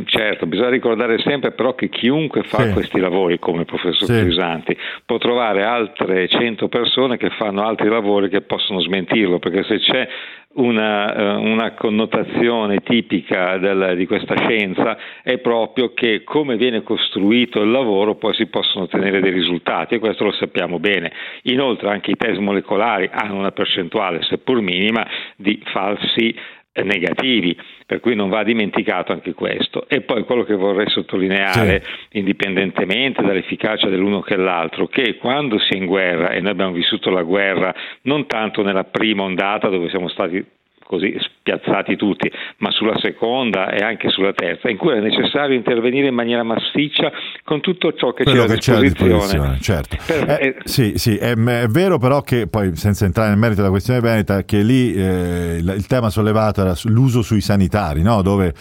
certo, 0.05 0.47
bisogna 0.47 0.69
ricordare 0.69 1.19
sempre 1.19 1.53
però 1.53 1.75
che 1.75 1.89
chiunque 1.89 2.43
fa 2.43 2.65
sì. 2.67 2.73
questi 2.73 3.01
lavori 3.01 3.39
come 3.39 3.65
professor 3.65 4.09
sì. 4.09 4.21
Crisanti 4.21 4.77
può 5.05 5.19
trovare 5.19 5.65
altre 5.65 6.29
100 6.29 6.69
persone 6.69 7.17
che 7.17 7.31
fanno 7.31 7.63
altri 7.67 7.89
lavori 7.89 8.29
che 8.29 8.43
possono 8.43 8.81
smentirlo, 8.81 9.39
perché 9.39 9.63
se 9.65 9.79
c'è 9.79 10.09
una, 10.53 11.15
eh, 11.15 11.35
una, 11.37 11.75
connotazione 11.75 12.79
tipica 12.81 13.57
del, 13.59 13.95
di 13.97 14.07
questa 14.07 14.35
scienza 14.37 14.97
è 15.23 15.39
proprio 15.39 15.93
che 15.95 16.25
come 16.25 16.57
viene 16.57 16.83
costruito 16.83 17.63
il 17.63 17.71
lavoro 17.71 18.17
poi 18.17 18.35
si 18.35 18.47
possono 18.47 18.85
ottenere 18.85 19.21
dei 19.21 19.31
risultati 19.31 19.95
e 19.95 19.99
questo 20.01 20.25
lo 20.25 20.33
sappiamo 20.33 20.81
bene. 20.81 21.13
Inoltre 21.43 21.91
anche 21.91 22.11
i 22.11 22.17
test 22.17 22.39
molecolari 22.39 23.09
hanno 23.13 23.39
una 23.39 23.53
percentuale, 23.53 24.23
seppur 24.23 24.61
minima, 24.61 25.07
di 25.37 25.63
falsi 25.67 26.35
negativi, 26.73 27.57
per 27.85 28.01
cui 28.01 28.15
non 28.15 28.29
va 28.29 28.45
dimenticato 28.45 29.13
anche 29.13 29.35
questo. 29.35 29.89
E 29.89 30.03
poi 30.03 30.25
quello 30.25 30.45
che 30.45 30.55
vorrei 30.55 30.89
sottolineare, 30.89 31.83
sì. 31.85 32.19
indipendentemente 32.19 33.23
dall'efficacia 33.23 33.89
dell'uno 33.89 34.21
che 34.21 34.37
dell'altro, 34.37 34.87
che 34.87 35.17
quando 35.17 35.59
si 35.59 35.75
è 35.75 35.77
in 35.77 35.87
guerra, 35.87 36.31
e 36.31 36.41
noi 36.41 36.53
abbiamo 36.53 36.73
vissuto 36.73 37.11
la 37.11 37.23
guerra 37.23 37.75
non 38.03 38.27
tanto 38.27 38.63
nella 38.63 38.85
prima 38.85 39.23
ondata 39.23 39.69
dove 39.69 39.89
siamo 39.89 40.09
stati 40.09 40.45
così 40.91 41.17
spiazzati 41.21 41.95
tutti, 41.95 42.29
ma 42.57 42.73
sulla 42.73 42.99
seconda 42.99 43.71
e 43.71 43.85
anche 43.85 44.09
sulla 44.09 44.33
terza, 44.33 44.69
in 44.69 44.77
cui 44.77 44.93
è 44.93 44.99
necessario 44.99 45.55
intervenire 45.55 46.09
in 46.09 46.15
maniera 46.15 46.43
massiccia 46.43 47.13
con 47.45 47.61
tutto 47.61 47.95
ciò 47.95 48.13
che 48.13 48.25
Quello 48.25 48.45
c'è 48.47 48.75
a 48.75 48.81
disposizione. 48.81 49.21
disposizione. 49.21 49.59
Certo. 49.61 49.97
Per, 50.05 50.31
eh, 50.41 50.57
sì, 50.65 50.95
sì 50.97 51.17
è, 51.17 51.37
è, 51.37 51.67
vero 51.69 51.99
però 51.99 52.23
che 52.23 52.49
poi, 52.49 52.75
senza 52.75 53.05
entrare 53.05 53.29
nel 53.29 53.39
merito 53.39 53.61
della 53.61 53.71
questione 53.71 54.01
veneta, 54.01 54.43
che 54.43 54.63
lì 54.63 54.93
eh, 54.93 55.59
il, 55.61 55.75
il, 55.77 55.87
tema 55.87 56.11
sollevato 56.11 56.61
era 56.61 56.75
l'uso 56.87 57.23
sui 57.23 57.41
sanitari, 57.41 58.03
no? 58.03 58.21
dove 58.23 58.53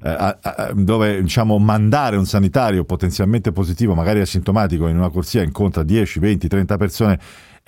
eh, 0.00 0.36
dove 0.74 1.22
diciamo, 1.22 1.58
mandare 1.58 2.16
un 2.16 2.26
sanitario 2.26 2.84
potenzialmente 2.84 3.50
positivo, 3.50 3.94
magari 3.94 4.20
asintomatico, 4.20 4.88
in 4.88 4.98
una 4.98 5.08
corsia 5.08 5.42
incontra 5.42 5.82
10, 5.82 6.18
20, 6.18 6.48
30 6.48 6.76
persone 6.76 7.18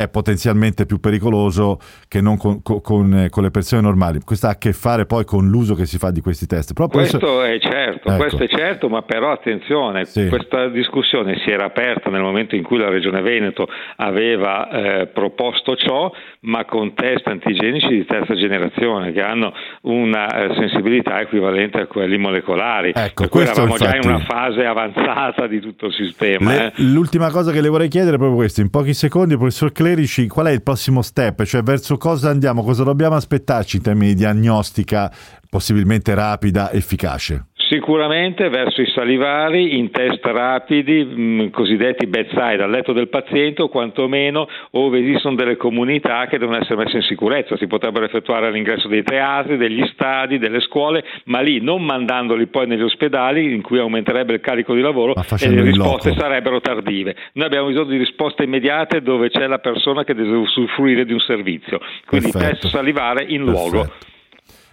è 0.00 0.08
potenzialmente 0.08 0.86
più 0.86 0.98
pericoloso 0.98 1.78
che 2.08 2.22
non 2.22 2.38
con, 2.38 2.62
con, 2.62 3.14
eh, 3.14 3.28
con, 3.28 3.42
le 3.42 3.50
persone 3.50 3.82
normali. 3.82 4.20
Questo 4.24 4.46
ha 4.46 4.52
a 4.52 4.56
che 4.56 4.72
fare 4.72 5.04
poi 5.04 5.26
con 5.26 5.48
l'uso 5.48 5.74
che 5.74 5.84
si 5.84 5.98
fa 5.98 6.10
di 6.10 6.22
questi 6.22 6.46
test. 6.46 6.72
Però 6.72 6.88
questo, 6.88 7.18
questo 7.18 7.42
è 7.42 7.58
certo, 7.60 8.08
ecco. 8.08 8.16
questo 8.16 8.44
è 8.44 8.48
certo, 8.48 8.88
ma 8.88 9.02
però 9.02 9.30
attenzione, 9.30 10.06
sì. 10.06 10.26
questa 10.28 10.68
discussione 10.68 11.38
si 11.44 11.50
era 11.50 11.66
aperta 11.66 12.08
nel 12.08 12.22
momento 12.22 12.56
in 12.56 12.62
cui 12.62 12.78
la 12.78 12.88
Regione 12.88 13.20
Veneto 13.20 13.68
aveva 13.96 14.70
eh, 14.70 15.06
proposto 15.08 15.76
ciò, 15.76 16.10
ma 16.40 16.64
con 16.64 16.94
test 16.94 17.26
antigenici 17.26 17.88
di 17.88 18.06
terza 18.06 18.34
generazione 18.34 19.12
che 19.12 19.20
hanno 19.20 19.52
una 19.82 20.28
eh, 20.28 20.54
sensibilità 20.54 21.20
equivalente 21.20 21.78
a 21.78 21.86
quelli 21.86 22.16
molecolari. 22.16 22.92
Ecco, 22.94 23.28
per 23.28 23.42
eravamo 23.42 23.72
infatti... 23.72 23.84
già 23.84 23.96
in 23.96 24.08
una 24.08 24.24
fase 24.24 24.64
avanzata 24.64 25.46
di 25.46 25.60
tutto 25.60 25.86
il 25.88 25.92
sistema. 25.92 26.52
Le, 26.52 26.66
eh. 26.68 26.72
L'ultima 26.76 27.30
cosa 27.30 27.52
che 27.52 27.60
le 27.60 27.68
vorrei 27.68 27.88
chiedere 27.88 28.14
è 28.14 28.18
proprio 28.18 28.38
questo, 28.38 28.62
in 28.62 28.70
pochi 28.70 28.94
secondi, 28.94 29.36
professor 29.36 29.70
Clay, 29.72 29.88
Clerici, 29.90 30.28
qual 30.28 30.46
è 30.46 30.50
il 30.52 30.62
prossimo 30.62 31.02
step? 31.02 31.42
Cioè 31.42 31.64
verso 31.64 31.96
cosa 31.96 32.30
andiamo? 32.30 32.62
Cosa 32.62 32.84
dobbiamo 32.84 33.16
aspettarci 33.16 33.78
in 33.78 33.82
termini 33.82 34.14
di 34.14 34.20
diagnostica 34.20 35.12
possibilmente 35.48 36.14
rapida, 36.14 36.70
efficace? 36.70 37.46
Sicuramente 37.70 38.48
verso 38.48 38.82
i 38.82 38.86
salivari 38.86 39.78
in 39.78 39.92
test 39.92 40.26
rapidi, 40.26 41.04
mh, 41.04 41.22
mm, 41.22 41.46
cosiddetti 41.50 42.08
bedside, 42.08 42.64
al 42.64 42.70
letto 42.70 42.92
del 42.92 43.08
paziente 43.08 43.62
o 43.62 43.68
quantomeno 43.68 44.48
ove 44.72 44.98
esistono 44.98 45.36
delle 45.36 45.56
comunità 45.56 46.26
che 46.26 46.36
devono 46.38 46.58
essere 46.58 46.74
messe 46.82 46.96
in 46.96 47.02
sicurezza. 47.02 47.56
Si 47.56 47.68
potrebbero 47.68 48.06
effettuare 48.06 48.48
all'ingresso 48.48 48.88
dei 48.88 49.04
teatri, 49.04 49.56
degli 49.56 49.86
stadi, 49.92 50.38
delle 50.38 50.58
scuole, 50.58 51.04
ma 51.26 51.38
lì 51.42 51.60
non 51.60 51.84
mandandoli 51.84 52.48
poi 52.48 52.66
negli 52.66 52.82
ospedali 52.82 53.54
in 53.54 53.62
cui 53.62 53.78
aumenterebbe 53.78 54.32
il 54.32 54.40
carico 54.40 54.74
di 54.74 54.80
lavoro 54.80 55.14
e 55.14 55.48
le 55.48 55.62
risposte 55.62 56.12
sarebbero 56.18 56.60
tardive. 56.60 57.14
Noi 57.34 57.46
abbiamo 57.46 57.68
bisogno 57.68 57.90
di 57.90 57.98
risposte 57.98 58.42
immediate 58.42 59.00
dove 59.00 59.30
c'è 59.30 59.46
la 59.46 59.58
persona 59.58 60.02
che 60.02 60.14
deve 60.16 60.34
usufruire 60.34 61.04
di 61.04 61.12
un 61.12 61.20
servizio. 61.20 61.78
Quindi 62.04 62.32
Perfetto. 62.32 62.62
test 62.62 62.66
salivare 62.66 63.26
in 63.28 63.44
Perfetto. 63.44 63.70
luogo 63.70 63.92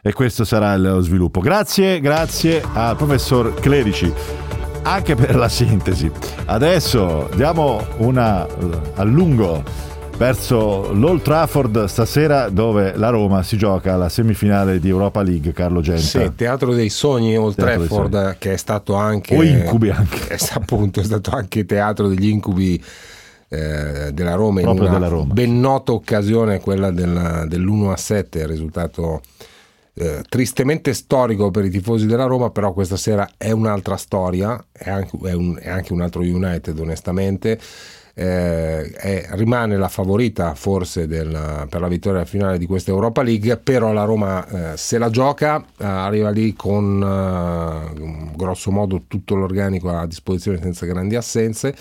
e 0.07 0.13
questo 0.13 0.45
sarà 0.45 0.77
lo 0.77 1.01
sviluppo. 1.01 1.41
Grazie, 1.41 1.99
grazie 1.99 2.63
al 2.73 2.95
professor 2.95 3.53
Clerici 3.55 4.11
anche 4.83 5.15
per 5.15 5.35
la 5.35 5.49
sintesi. 5.49 6.09
Adesso 6.45 7.29
diamo 7.35 7.85
una 7.97 8.45
uh, 8.45 8.81
a 8.95 9.03
lungo 9.03 9.61
verso 10.17 10.93
l'Old 10.93 11.21
Trafford 11.21 11.85
stasera 11.85 12.47
dove 12.47 12.95
la 12.95 13.09
Roma 13.09 13.43
si 13.43 13.57
gioca 13.57 13.97
la 13.97 14.07
semifinale 14.07 14.79
di 14.79 14.87
Europa 14.87 15.21
League 15.21 15.51
Carlo 15.51 15.81
Genta. 15.81 16.01
Sì, 16.01 16.31
Teatro 16.35 16.73
dei 16.73 16.87
Sogni 16.87 17.35
Old 17.37 17.55
teatro 17.55 17.85
Trafford 17.85 18.37
che 18.37 18.53
è 18.53 18.57
stato 18.57 18.95
anche 18.95 19.35
o 19.35 19.43
incubi 19.43 19.89
anche. 19.89 20.27
È, 20.33 20.37
appunto 20.53 21.01
è 21.01 21.03
stato 21.03 21.31
anche 21.31 21.65
teatro 21.65 22.07
degli 22.07 22.29
incubi 22.29 22.81
eh, 23.49 24.11
della 24.13 24.35
Roma 24.35 24.61
Proprio 24.61 24.85
in 24.85 24.89
una 24.89 24.99
della 24.99 25.11
Roma. 25.11 25.33
ben 25.33 25.59
nota 25.59 25.91
occasione 25.91 26.61
quella 26.61 26.91
del, 26.91 27.43
dell'1 27.47 27.91
a 27.91 27.97
7 27.97 28.39
il 28.39 28.47
risultato 28.47 29.21
eh, 29.99 30.21
tristemente 30.29 30.93
storico 30.93 31.49
per 31.49 31.65
i 31.65 31.69
tifosi 31.71 32.05
della 32.05 32.25
Roma, 32.25 32.51
però 32.51 32.71
questa 32.71 32.97
sera 32.97 33.27
è 33.35 33.49
un'altra 33.49 33.97
storia, 33.97 34.63
è 34.71 34.89
anche, 34.89 35.17
è 35.23 35.33
un, 35.33 35.57
è 35.59 35.69
anche 35.69 35.91
un 35.91 36.01
altro 36.01 36.21
United 36.21 36.77
onestamente. 36.77 37.59
Eh, 38.13 38.91
è, 38.91 39.27
rimane 39.31 39.77
la 39.77 39.89
favorita 39.89 40.55
forse 40.55 41.05
del, 41.05 41.67
per 41.69 41.79
la 41.79 41.87
vittoria 41.87 42.25
finale 42.25 42.57
di 42.57 42.65
questa 42.65 42.91
Europa 42.91 43.21
League, 43.23 43.57
però 43.57 43.91
la 43.91 44.03
Roma 44.03 44.73
eh, 44.73 44.77
se 44.77 44.97
la 44.97 45.09
gioca, 45.09 45.63
eh, 45.77 45.85
arriva 45.85 46.29
lì 46.29 46.53
con 46.53 47.01
eh, 47.01 48.35
grosso 48.35 48.71
modo 48.71 49.03
tutto 49.07 49.35
l'organico 49.35 49.89
a 49.89 50.05
disposizione 50.05 50.59
senza 50.61 50.85
grandi 50.85 51.15
assenze. 51.15 51.75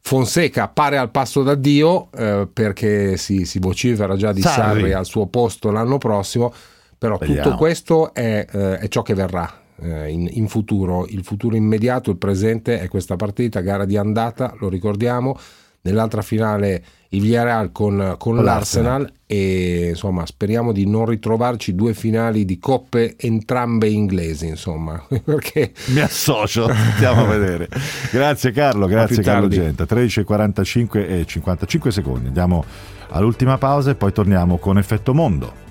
Fonseca 0.00 0.68
pare 0.68 0.98
al 0.98 1.10
passo 1.10 1.42
da 1.42 1.56
Dio 1.56 2.08
eh, 2.12 2.48
perché 2.52 3.16
si, 3.16 3.44
si 3.44 3.58
vocifera 3.58 4.16
già 4.16 4.32
di 4.32 4.40
Sarri. 4.40 4.80
Sarri 4.80 4.92
al 4.92 5.04
suo 5.04 5.26
posto 5.26 5.72
l'anno 5.72 5.98
prossimo 5.98 6.52
però 6.98 7.16
Vediamo. 7.18 7.42
tutto 7.42 7.56
questo 7.56 8.14
è, 8.14 8.46
eh, 8.50 8.78
è, 8.78 8.88
ciò 8.88 9.02
che 9.02 9.14
verrà 9.14 9.50
eh, 9.80 10.10
in, 10.10 10.28
in, 10.30 10.48
futuro. 10.48 11.06
Il 11.06 11.24
futuro 11.24 11.56
immediato, 11.56 12.10
il 12.10 12.16
presente 12.16 12.80
è 12.80 12.88
questa 12.88 13.16
partita, 13.16 13.60
gara 13.60 13.84
di 13.84 13.96
andata, 13.96 14.54
lo 14.58 14.68
ricordiamo. 14.68 15.38
Nell'altra 15.82 16.22
finale 16.22 16.82
il 17.10 17.20
Villarreal 17.20 17.70
con, 17.70 18.16
con 18.18 18.42
l'Arsenal. 18.42 19.02
l'Arsenal 19.02 19.12
e 19.26 19.88
insomma 19.90 20.26
speriamo 20.26 20.72
di 20.72 20.86
non 20.86 21.06
ritrovarci 21.06 21.74
due 21.74 21.94
finali 21.94 22.44
di 22.44 22.58
coppe 22.58 23.14
entrambe 23.16 23.88
inglesi 23.88 24.46
insomma 24.46 25.04
perché 25.24 25.72
mi 25.86 26.00
associo 26.00 26.66
andiamo 26.66 27.22
a 27.22 27.26
vedere 27.26 27.68
grazie 28.10 28.52
Carlo 28.52 28.86
grazie 28.86 29.22
Carlo 29.22 29.48
Genta 29.48 29.84
13.45 29.84 31.08
e 31.08 31.24
55 31.26 31.90
secondi 31.90 32.26
andiamo 32.28 32.64
all'ultima 33.10 33.58
pausa 33.58 33.90
e 33.90 33.94
poi 33.94 34.12
torniamo 34.12 34.58
con 34.58 34.78
effetto 34.78 35.14
mondo 35.14 35.65